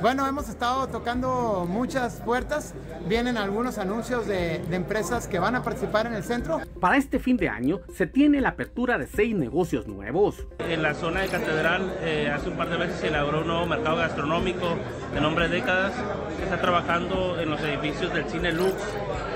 Bueno, 0.00 0.26
hemos 0.26 0.48
estado 0.48 0.88
tocando 0.88 1.66
muchas 1.68 2.20
puertas. 2.24 2.74
Vienen 3.08 3.38
algunos 3.38 3.78
anuncios 3.78 4.26
de, 4.26 4.58
de, 4.58 4.76
empresas 4.76 5.28
que 5.28 5.38
van 5.38 5.54
a 5.54 5.62
participar 5.62 6.06
en 6.06 6.14
el 6.14 6.24
centro. 6.24 6.60
Para 6.80 6.96
este 6.96 7.18
fin 7.18 7.36
de 7.36 7.48
año 7.48 7.80
se 7.94 8.06
tiene 8.06 8.40
la 8.40 8.50
apertura 8.50 8.98
de 8.98 9.06
seis 9.06 9.34
negocios 9.34 9.86
nuevos. 9.86 10.46
En 10.58 10.82
la 10.82 10.94
zona 10.94 11.20
de 11.20 11.28
Catedral 11.28 11.96
eh, 12.02 12.30
hace 12.30 12.48
un 12.48 12.56
par 12.56 12.68
de 12.68 12.76
veces 12.76 13.00
se 13.00 13.08
elaboró 13.08 13.40
un 13.42 13.46
nuevo 13.46 13.66
mercado 13.66 13.96
gastronómico 13.96 14.76
de 15.14 15.20
nombre 15.20 15.48
Décadas 15.48 15.92
que 16.36 16.42
está 16.42 16.60
trabajando 16.60 17.38
en 17.40 17.50
los 17.50 17.60
edificios 17.60 18.12
del 18.12 18.28
Cine 18.28 18.52
Lux 18.52 18.74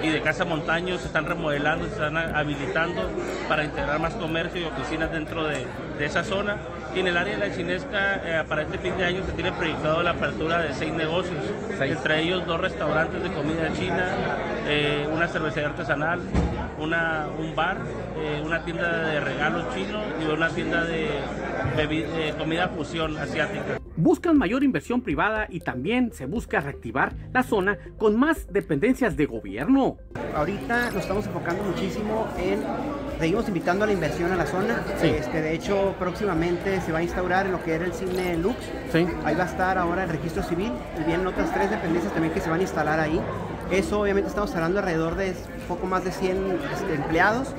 y 0.03 0.09
de 0.09 0.21
Casa 0.23 0.44
Montaño. 0.44 0.99
Se 0.99 1.07
están 1.07 1.27
remodelando, 1.27 1.87
se 1.87 1.92
están 1.92 2.16
habilitando 2.16 3.09
para 3.49 3.64
integrar 3.64 4.01
más 4.01 4.14
comercio 4.14 4.61
y 4.61 4.64
oficinas 4.64 5.12
dentro 5.12 5.47
de, 5.47 5.66
de 5.99 6.05
esa 6.05 6.25
zona. 6.25 6.57
Y 6.94 7.01
en 7.01 7.07
el 7.07 7.16
área 7.16 7.38
de 7.38 7.48
la 7.48 7.55
chinesca, 7.55 8.20
eh, 8.24 8.44
para 8.48 8.62
este 8.62 8.79
fin 8.79 8.96
de 8.96 9.05
año 9.05 9.22
se 9.24 9.33
tiene 9.33 9.53
proyectado 9.53 10.03
la 10.03 10.11
apertura 10.11 10.62
de 10.62 10.72
seis 10.74 10.92
negocios, 10.92 11.44
seis. 11.77 11.96
entre 11.96 12.22
ellos 12.22 12.46
dos 12.46 12.61
restaurantes 12.61 13.22
de 13.22 13.31
comida 13.31 13.72
china, 13.74 14.07
eh, 14.66 15.07
una 15.12 15.29
cervecería 15.29 15.68
artesanal, 15.68 16.20
una, 16.79 17.27
un 17.38 17.55
bar, 17.55 17.77
eh, 18.16 18.42
una 18.44 18.64
tienda 18.64 19.09
de 19.09 19.20
regalos 19.20 19.64
chinos 19.74 20.03
y 20.20 20.31
una 20.31 20.48
tienda 20.48 20.85
de, 20.85 21.09
de 21.77 22.35
comida 22.37 22.68
fusión 22.68 23.16
asiática. 23.18 23.79
Buscan 23.98 24.38
mayor 24.38 24.62
inversión 24.62 25.02
privada 25.02 25.48
y 25.50 25.58
también 25.58 26.12
se 26.12 26.26
busca 26.26 26.61
reactivar 26.61 27.16
la 27.32 27.42
zona 27.42 27.78
con 27.98 28.16
más 28.16 28.46
dependencias 28.52 29.16
de 29.16 29.26
gobierno. 29.26 29.96
Ahorita 30.37 30.92
nos 30.92 31.02
estamos 31.02 31.26
enfocando 31.26 31.64
muchísimo 31.64 32.28
en 32.38 32.61
seguimos 33.18 33.48
invitando 33.48 33.82
a 33.82 33.88
la 33.88 33.92
inversión 33.92 34.30
a 34.30 34.37
la 34.37 34.46
zona. 34.46 34.84
Sí. 35.00 35.08
Este, 35.08 35.42
de 35.42 35.52
hecho, 35.52 35.96
próximamente 35.98 36.80
se 36.80 36.92
va 36.92 36.98
a 36.98 37.02
instaurar 37.02 37.46
en 37.46 37.52
lo 37.52 37.64
que 37.64 37.74
era 37.74 37.87
el 37.87 37.92
cine 37.92 38.37
Lux. 38.37 38.56
Sí. 38.92 39.04
Ahí 39.24 39.34
va 39.34 39.42
a 39.42 39.48
estar 39.48 39.76
ahora 39.76 40.04
el 40.04 40.11
registro 40.11 40.44
civil 40.44 40.70
y 41.00 41.02
vienen 41.02 41.26
otras 41.26 41.52
tres 41.52 41.68
dependencias 41.68 42.12
también 42.12 42.32
que 42.32 42.40
se 42.40 42.48
van 42.48 42.61
a 42.61 42.62
instalar 42.62 43.00
ahí. 43.00 43.20
Eso 43.72 44.00
obviamente 44.00 44.28
estamos 44.28 44.54
hablando 44.54 44.78
alrededor 44.78 45.16
de 45.16 45.34
poco 45.66 45.88
más 45.88 46.04
de 46.04 46.12
100 46.12 46.37
este, 46.72 46.94
empleados, 46.94 47.52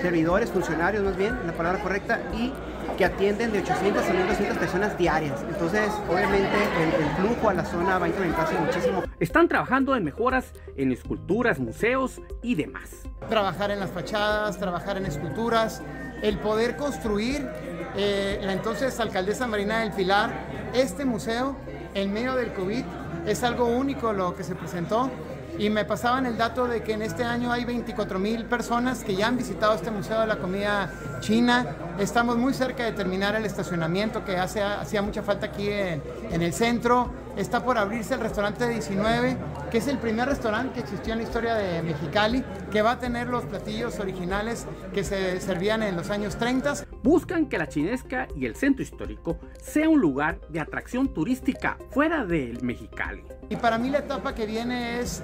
servidores, 0.00 0.50
funcionarios 0.50 1.04
más 1.04 1.18
bien, 1.18 1.36
la 1.46 1.52
palabra 1.52 1.82
correcta, 1.82 2.22
y 2.32 2.50
que 2.96 3.04
atienden 3.04 3.52
de 3.52 3.60
800 3.60 4.08
a 4.08 4.12
1200 4.12 4.58
personas 4.58 4.98
diarias. 4.98 5.44
Entonces, 5.48 5.90
obviamente, 6.08 6.56
el, 6.80 7.04
el, 7.04 7.10
flujo 7.16 7.48
a 7.48 7.54
la 7.54 7.64
zona 7.64 7.98
va 7.98 8.06
a 8.06 8.08
incrementarse 8.08 8.54
muchísimo. 8.58 9.02
Están 9.20 9.48
trabajando 9.48 9.94
en 9.96 10.04
mejoras 10.04 10.52
en 10.76 10.92
esculturas, 10.92 11.58
museos 11.58 12.20
y 12.42 12.54
demás. 12.54 13.02
Trabajar 13.28 13.70
en 13.70 13.80
las 13.80 13.90
fachadas, 13.90 14.58
trabajar 14.58 14.96
en 14.96 15.06
esculturas, 15.06 15.82
el 16.22 16.38
poder 16.38 16.76
construir, 16.76 17.48
eh, 17.96 18.40
la 18.42 18.52
entonces 18.52 18.98
alcaldesa 19.00 19.46
Marina 19.46 19.80
del 19.80 19.92
Pilar, 19.92 20.30
este 20.74 21.04
museo 21.04 21.56
en 21.94 22.12
medio 22.12 22.34
del 22.34 22.52
COVID 22.52 22.84
es 23.26 23.42
algo 23.42 23.66
único 23.66 24.12
lo 24.12 24.34
que 24.34 24.44
se 24.44 24.54
presentó. 24.54 25.10
Y 25.58 25.70
me 25.70 25.84
pasaban 25.84 26.26
el 26.26 26.36
dato 26.36 26.66
de 26.66 26.82
que 26.82 26.92
en 26.92 27.02
este 27.02 27.24
año 27.24 27.52
hay 27.52 27.64
24 27.64 28.18
mil 28.18 28.46
personas 28.46 29.04
que 29.04 29.14
ya 29.14 29.28
han 29.28 29.36
visitado 29.36 29.74
este 29.74 29.90
Museo 29.90 30.20
de 30.20 30.26
la 30.26 30.38
Comida 30.38 30.90
China. 31.20 31.76
Estamos 31.98 32.36
muy 32.36 32.54
cerca 32.54 32.84
de 32.84 32.92
terminar 32.92 33.36
el 33.36 33.44
estacionamiento 33.44 34.24
que 34.24 34.36
hace, 34.36 34.62
hacía 34.62 35.02
mucha 35.02 35.22
falta 35.22 35.46
aquí 35.46 35.68
en, 35.68 36.02
en, 36.30 36.42
el 36.42 36.52
centro. 36.52 37.10
Está 37.36 37.64
por 37.64 37.78
abrirse 37.78 38.12
el 38.12 38.20
restaurante 38.20 38.68
19, 38.68 39.36
que 39.70 39.78
es 39.78 39.88
el 39.88 39.96
primer 39.96 40.28
restaurante 40.28 40.74
que 40.74 40.80
existió 40.80 41.14
en 41.14 41.20
la 41.20 41.24
historia 41.24 41.54
de 41.54 41.82
Mexicali, 41.82 42.44
que 42.70 42.82
va 42.82 42.92
a 42.92 42.98
tener 42.98 43.28
los 43.28 43.44
platillos 43.44 43.98
originales 44.00 44.66
que 44.92 45.02
se 45.02 45.40
servían 45.40 45.82
en 45.82 45.96
los 45.96 46.10
años 46.10 46.36
30. 46.36 46.74
Buscan 47.02 47.46
que 47.46 47.56
la 47.56 47.68
chinesca 47.68 48.28
y 48.36 48.44
el 48.44 48.54
centro 48.54 48.82
histórico 48.82 49.38
sea 49.62 49.88
un 49.88 50.00
lugar 50.00 50.40
de 50.50 50.60
atracción 50.60 51.08
turística 51.08 51.78
fuera 51.90 52.26
del 52.26 52.62
Mexicali. 52.62 53.24
Y 53.48 53.56
para 53.56 53.78
mí 53.78 53.88
la 53.88 53.98
etapa 53.98 54.34
que 54.34 54.44
viene 54.44 55.00
es 55.00 55.22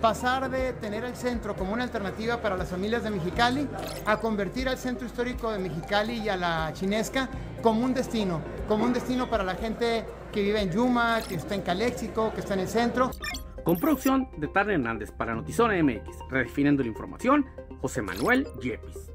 pasar 0.00 0.50
de 0.50 0.72
tener 0.72 1.04
el 1.04 1.14
centro 1.14 1.54
como 1.54 1.74
una 1.74 1.82
alternativa 1.82 2.40
para 2.40 2.56
las 2.56 2.70
familias 2.70 3.04
de 3.04 3.10
Mexicali 3.10 3.68
a 4.06 4.16
convertir 4.16 4.66
al 4.68 4.78
centro 4.78 5.06
histórico 5.06 5.52
de 5.52 5.58
Mexicali 5.58 6.14
y 6.20 6.28
a 6.30 6.36
la 6.36 6.72
chinesca 6.72 7.28
como 7.62 7.84
un 7.84 7.92
destino, 7.92 8.40
como 8.66 8.84
un 8.84 8.94
destino 8.94 9.28
para 9.28 9.44
la 9.44 9.56
gente 9.56 10.06
que 10.30 10.42
vive 10.42 10.60
en 10.60 10.70
Yuma, 10.70 11.20
que 11.26 11.34
está 11.34 11.54
en 11.54 11.62
Caléxico, 11.62 12.32
que 12.34 12.40
está 12.40 12.54
en 12.54 12.60
el 12.60 12.68
centro. 12.68 13.10
Con 13.64 13.76
producción 13.78 14.28
de 14.36 14.48
Tarne 14.48 14.74
Hernández 14.74 15.10
para 15.12 15.34
Notizona 15.34 15.80
MX, 15.82 16.18
redefiniendo 16.30 16.82
la 16.82 16.88
información, 16.88 17.46
José 17.80 18.02
Manuel 18.02 18.46
Yepis. 18.60 19.10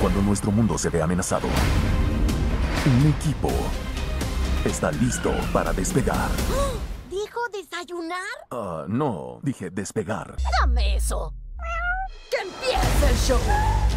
Cuando 0.00 0.22
nuestro 0.22 0.50
mundo 0.50 0.76
se 0.76 0.90
ve 0.90 1.00
amenazado, 1.00 1.46
un 2.86 3.14
equipo 3.18 3.50
está 4.64 4.90
listo 4.92 5.32
para 5.52 5.72
despegar. 5.72 6.28
¿Dijo 7.84 8.00
desayunar? 8.00 8.18
Uh, 8.50 8.84
no, 8.88 9.40
dije 9.42 9.70
despegar. 9.70 10.36
Dame 10.60 10.96
eso. 10.96 11.34
¡Que 12.30 12.38
empiece! 12.38 13.10
el 13.10 13.16
show. 13.16 13.38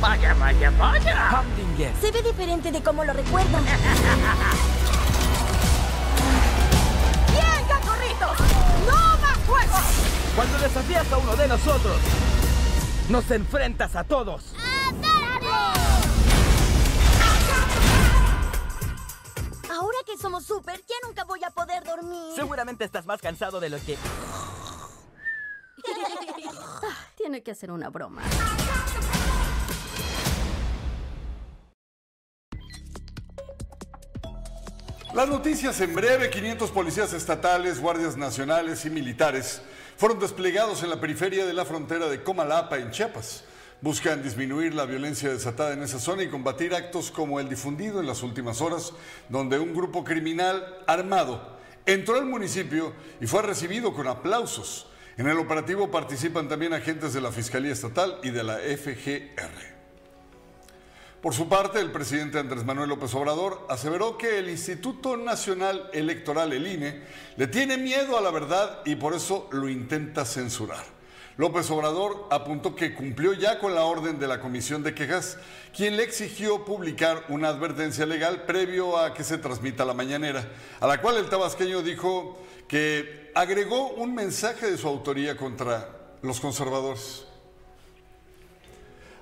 Vaya, 0.02 0.34
vaya, 0.34 0.72
vaya. 0.72 1.42
Humdinger. 1.42 1.94
Se 2.02 2.12
ve 2.12 2.22
diferente 2.22 2.72
de 2.72 2.82
cómo 2.82 3.06
lo 3.06 3.14
recuerdo. 3.14 3.58
¡Bien, 7.32 7.66
cachorritos! 7.68 8.38
¡No 8.86 9.18
más 9.22 9.38
juegos! 9.48 9.82
Cuando 10.36 10.60
desafías 10.60 11.12
a 11.12 11.18
uno 11.18 11.36
de 11.36 11.48
nosotros, 11.48 11.98
nos 13.10 13.32
enfrentas 13.32 13.96
a 13.96 14.04
todos. 14.04 14.54
Ahora 19.78 19.98
que 20.08 20.18
somos 20.18 20.44
súper, 20.44 20.82
ya 20.88 20.96
nunca 21.04 21.24
voy 21.24 21.44
a 21.44 21.52
poder 21.52 21.84
dormir. 21.84 22.34
Seguramente 22.36 22.84
estás 22.84 23.06
más 23.06 23.22
cansado 23.22 23.60
de 23.60 23.70
lo 23.70 23.78
que... 23.78 23.96
Ah, 25.86 26.98
Tiene 27.16 27.44
que 27.44 27.52
hacer 27.52 27.70
una 27.70 27.90
broma. 27.90 28.24
Las 35.14 35.30
noticias 35.30 35.80
en 35.82 35.94
breve, 35.94 36.32
500 36.32 36.72
policías 36.72 37.14
estatales, 37.14 37.80
guardias 37.80 38.18
nacionales 38.18 38.84
y 38.86 38.90
militares 38.90 39.62
fueron 39.98 40.18
desplegados 40.20 40.82
en 40.82 40.90
la 40.90 41.00
periferia 41.00 41.46
de 41.46 41.54
la 41.54 41.66
frontera 41.66 42.08
de 42.08 42.24
Comalapa, 42.24 42.80
en 42.80 42.90
Chiapas. 42.90 43.44
Buscan 43.80 44.24
disminuir 44.24 44.74
la 44.74 44.86
violencia 44.86 45.30
desatada 45.30 45.74
en 45.74 45.84
esa 45.84 46.00
zona 46.00 46.24
y 46.24 46.30
combatir 46.30 46.74
actos 46.74 47.12
como 47.12 47.40
el 47.40 47.48
difundido 47.48 48.00
en 48.00 48.08
las 48.08 48.24
últimas 48.24 48.60
horas, 48.60 48.92
donde 49.30 49.60
un 49.60 49.76
grupo 49.76 50.04
criminal 50.04 50.84
armado 50.88 51.58
entró 51.86 52.16
al 52.16 52.26
municipio 52.26 52.94
y 53.22 53.28
fue 53.28 53.44
recibido 53.44 53.94
con 53.94 54.08
aplausos. 54.08 54.88
En 55.16 55.28
el 55.28 55.38
operativo 55.38 55.92
participan 55.92 56.48
también 56.48 56.74
agentes 56.74 57.14
de 57.14 57.22
la 57.22 57.32
Fiscalía 57.32 57.72
Estatal 57.72 58.20
y 58.24 58.32
de 58.32 58.44
la 58.44 58.58
FGR. 58.58 59.78
Por 61.22 61.34
su 61.34 61.48
parte, 61.48 61.80
el 61.80 61.92
presidente 61.92 62.40
Andrés 62.40 62.66
Manuel 62.66 62.90
López 62.90 63.14
Obrador 63.14 63.66
aseveró 63.70 64.18
que 64.18 64.40
el 64.40 64.50
Instituto 64.50 65.18
Nacional 65.18 65.90
Electoral, 65.94 66.54
el 66.54 66.68
INE, 66.68 67.02
le 67.36 67.48
tiene 67.48 67.78
miedo 67.78 68.18
a 68.18 68.22
la 68.22 68.32
verdad 68.32 68.82
y 68.86 68.96
por 68.96 69.14
eso 69.14 69.50
lo 69.52 69.70
intenta 69.70 70.26
censurar. 70.26 70.97
López 71.38 71.70
Obrador 71.70 72.28
apuntó 72.32 72.76
que 72.76 72.96
cumplió 72.96 73.32
ya 73.34 73.60
con 73.60 73.76
la 73.76 73.84
orden 73.84 74.18
de 74.18 74.28
la 74.28 74.40
Comisión 74.40 74.82
de 74.82 74.96
Quejas, 74.96 75.38
quien 75.76 75.96
le 75.96 76.02
exigió 76.02 76.66
publicar 76.66 77.26
una 77.30 77.50
advertencia 77.50 78.08
legal 78.08 78.44
previo 78.44 78.98
a 78.98 79.14
que 79.14 79.24
se 79.24 79.38
transmita 79.38 79.86
la 79.86 79.94
mañanera, 79.94 80.44
a 80.80 80.88
la 80.88 81.00
cual 81.00 81.18
el 81.18 81.30
tabasqueño 81.30 81.84
dijo 81.84 82.40
que 82.68 83.32
agregó 83.36 83.90
un 83.90 84.16
mensaje 84.16 84.72
de 84.72 84.78
su 84.80 84.88
autoría 84.88 85.38
contra 85.38 85.88
los 86.24 86.40
conservadores. 86.40 87.26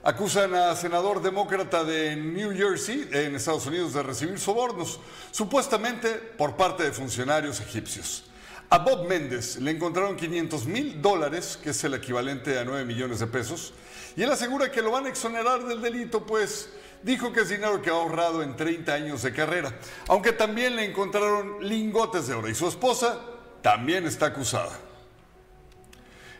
Acusan 0.01 0.55
a 0.55 0.73
senador 0.75 1.21
demócrata 1.21 1.83
de 1.83 2.15
New 2.15 2.55
Jersey, 2.55 3.09
en 3.11 3.35
Estados 3.35 3.65
Unidos, 3.65 3.93
de 3.93 4.03
recibir 4.03 4.39
sobornos, 4.39 5.01
supuestamente 5.31 6.13
por 6.13 6.55
parte 6.55 6.83
de 6.83 6.93
funcionarios 6.93 7.59
egipcios. 7.59 8.23
A 8.69 8.79
Bob 8.79 9.07
Méndez 9.07 9.57
le 9.57 9.71
encontraron 9.71 10.15
500 10.15 10.65
mil 10.65 11.01
dólares, 11.01 11.59
que 11.61 11.69
es 11.69 11.83
el 11.83 11.93
equivalente 11.93 12.57
a 12.57 12.65
9 12.65 12.83
millones 12.83 13.19
de 13.19 13.27
pesos, 13.27 13.73
y 14.15 14.23
él 14.23 14.31
asegura 14.31 14.71
que 14.71 14.81
lo 14.81 14.91
van 14.91 15.05
a 15.05 15.09
exonerar 15.09 15.63
del 15.65 15.81
delito, 15.81 16.25
pues 16.25 16.69
dijo 17.03 17.31
que 17.31 17.41
es 17.41 17.49
dinero 17.49 17.81
que 17.81 17.91
ha 17.91 17.93
ahorrado 17.93 18.41
en 18.41 18.55
30 18.55 18.91
años 18.91 19.21
de 19.21 19.33
carrera, 19.33 19.77
aunque 20.07 20.31
también 20.31 20.75
le 20.75 20.85
encontraron 20.85 21.57
lingotes 21.67 22.27
de 22.27 22.33
oro, 22.33 22.49
y 22.49 22.55
su 22.55 22.67
esposa 22.67 23.19
también 23.61 24.07
está 24.07 24.27
acusada. 24.27 24.79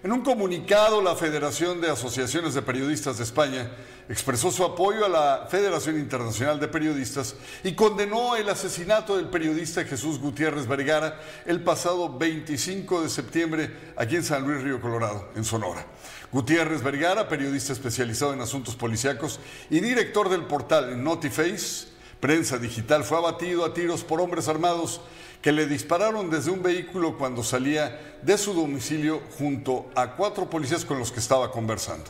En 0.05 0.11
un 0.11 0.21
comunicado, 0.21 1.01
la 1.01 1.15
Federación 1.15 1.81
de 1.81 1.89
Asociaciones 1.89 2.53
de 2.53 2.61
Periodistas 2.61 3.17
de 3.17 3.23
España 3.23 3.71
expresó 4.07 4.51
su 4.51 4.63
apoyo 4.63 5.03
a 5.03 5.09
la 5.09 5.47
Federación 5.49 5.97
Internacional 5.97 6.59
de 6.59 6.67
Periodistas 6.67 7.33
y 7.63 7.73
condenó 7.73 8.35
el 8.35 8.47
asesinato 8.47 9.17
del 9.17 9.29
periodista 9.29 9.83
Jesús 9.83 10.19
Gutiérrez 10.19 10.67
Vergara 10.67 11.19
el 11.47 11.63
pasado 11.63 12.19
25 12.19 13.01
de 13.01 13.09
septiembre 13.09 13.75
aquí 13.97 14.17
en 14.17 14.23
San 14.23 14.43
Luis 14.43 14.61
Río 14.61 14.79
Colorado, 14.79 15.27
en 15.35 15.43
Sonora. 15.43 15.87
Gutiérrez 16.31 16.83
Vergara, 16.83 17.27
periodista 17.27 17.73
especializado 17.73 18.31
en 18.31 18.41
asuntos 18.41 18.75
policíacos 18.75 19.39
y 19.71 19.79
director 19.79 20.29
del 20.29 20.43
portal 20.43 21.03
Notiface, 21.03 21.87
prensa 22.19 22.59
digital, 22.59 23.03
fue 23.03 23.17
abatido 23.17 23.65
a 23.65 23.73
tiros 23.73 24.03
por 24.03 24.21
hombres 24.21 24.47
armados 24.49 25.01
que 25.45 25.51
le 25.51 25.67
dispararon 25.67 26.31
desde 26.31 26.49
un 26.49 26.63
vehículo 26.63 27.19
cuando 27.19 27.43
salía 27.43 28.17
de 28.23 28.35
su 28.35 28.55
domicilio 28.55 29.21
junto 29.37 29.91
a 29.93 30.15
cuatro 30.15 30.49
policías 30.49 30.83
con 30.83 30.97
los 30.97 31.11
que 31.11 31.19
estaba 31.19 31.51
conversando. 31.51 32.09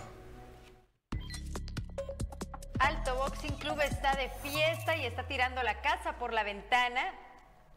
Alto 2.80 3.14
Boxing 3.18 3.58
Club 3.58 3.82
está 3.82 4.16
de 4.16 4.30
fiesta 4.42 4.96
y 4.96 5.06
está 5.06 5.28
tirando 5.28 5.62
la 5.64 5.82
casa 5.82 6.14
por 6.18 6.32
la 6.32 6.44
ventana. 6.44 7.14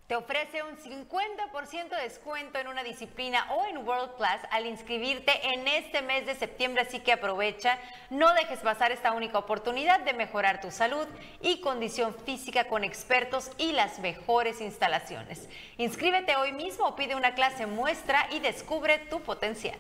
Te 0.09 0.17
ofrece 0.17 0.63
un 0.63 0.75
50% 0.79 1.91
de 1.91 2.03
descuento 2.03 2.59
en 2.59 2.69
una 2.69 2.83
disciplina 2.83 3.47
o 3.53 3.67
en 3.67 3.87
World 3.87 4.17
Class 4.17 4.41
al 4.51 4.65
inscribirte 4.65 5.31
en 5.53 5.69
este 5.69 6.01
mes 6.01 6.25
de 6.25 6.35
septiembre, 6.35 6.81
así 6.81 7.01
que 7.01 7.13
aprovecha. 7.13 7.79
No 8.09 8.33
dejes 8.33 8.61
pasar 8.61 8.91
esta 8.91 9.13
única 9.13 9.37
oportunidad 9.37 10.01
de 10.01 10.15
mejorar 10.15 10.63
tu 10.63 10.71
salud 10.71 11.07
y 11.43 11.61
condición 11.61 12.15
física 12.25 12.69
con 12.69 12.85
expertos 12.85 13.51
y 13.59 13.73
las 13.73 13.99
mejores 13.99 14.63
instalaciones. 14.63 15.47
Inscríbete 15.77 16.37
hoy 16.37 16.53
mismo 16.53 16.97
pide 16.97 17.15
una 17.15 17.35
clase 17.35 17.67
muestra 17.67 18.29
y 18.31 18.41
descubre 18.41 18.97
tu 19.11 19.21
potencial. 19.21 19.79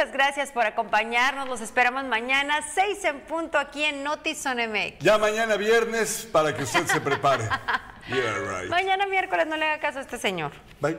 Muchas 0.00 0.14
gracias 0.14 0.50
por 0.50 0.64
acompañarnos. 0.64 1.46
Los 1.46 1.60
esperamos 1.60 2.04
mañana, 2.04 2.60
6 2.74 3.04
en 3.04 3.20
punto, 3.20 3.58
aquí 3.58 3.84
en 3.84 4.02
Notizon 4.02 4.56
MX. 4.56 5.00
Ya 5.00 5.18
mañana 5.18 5.58
viernes 5.58 6.26
para 6.32 6.56
que 6.56 6.62
usted 6.62 6.86
se 6.86 7.02
prepare. 7.02 7.44
Yeah, 8.08 8.38
right. 8.38 8.70
Mañana 8.70 9.06
miércoles, 9.06 9.46
no 9.46 9.56
le 9.56 9.66
haga 9.66 9.78
caso 9.78 9.98
a 9.98 10.02
este 10.02 10.18
señor. 10.18 10.50
Bye. 10.80 10.96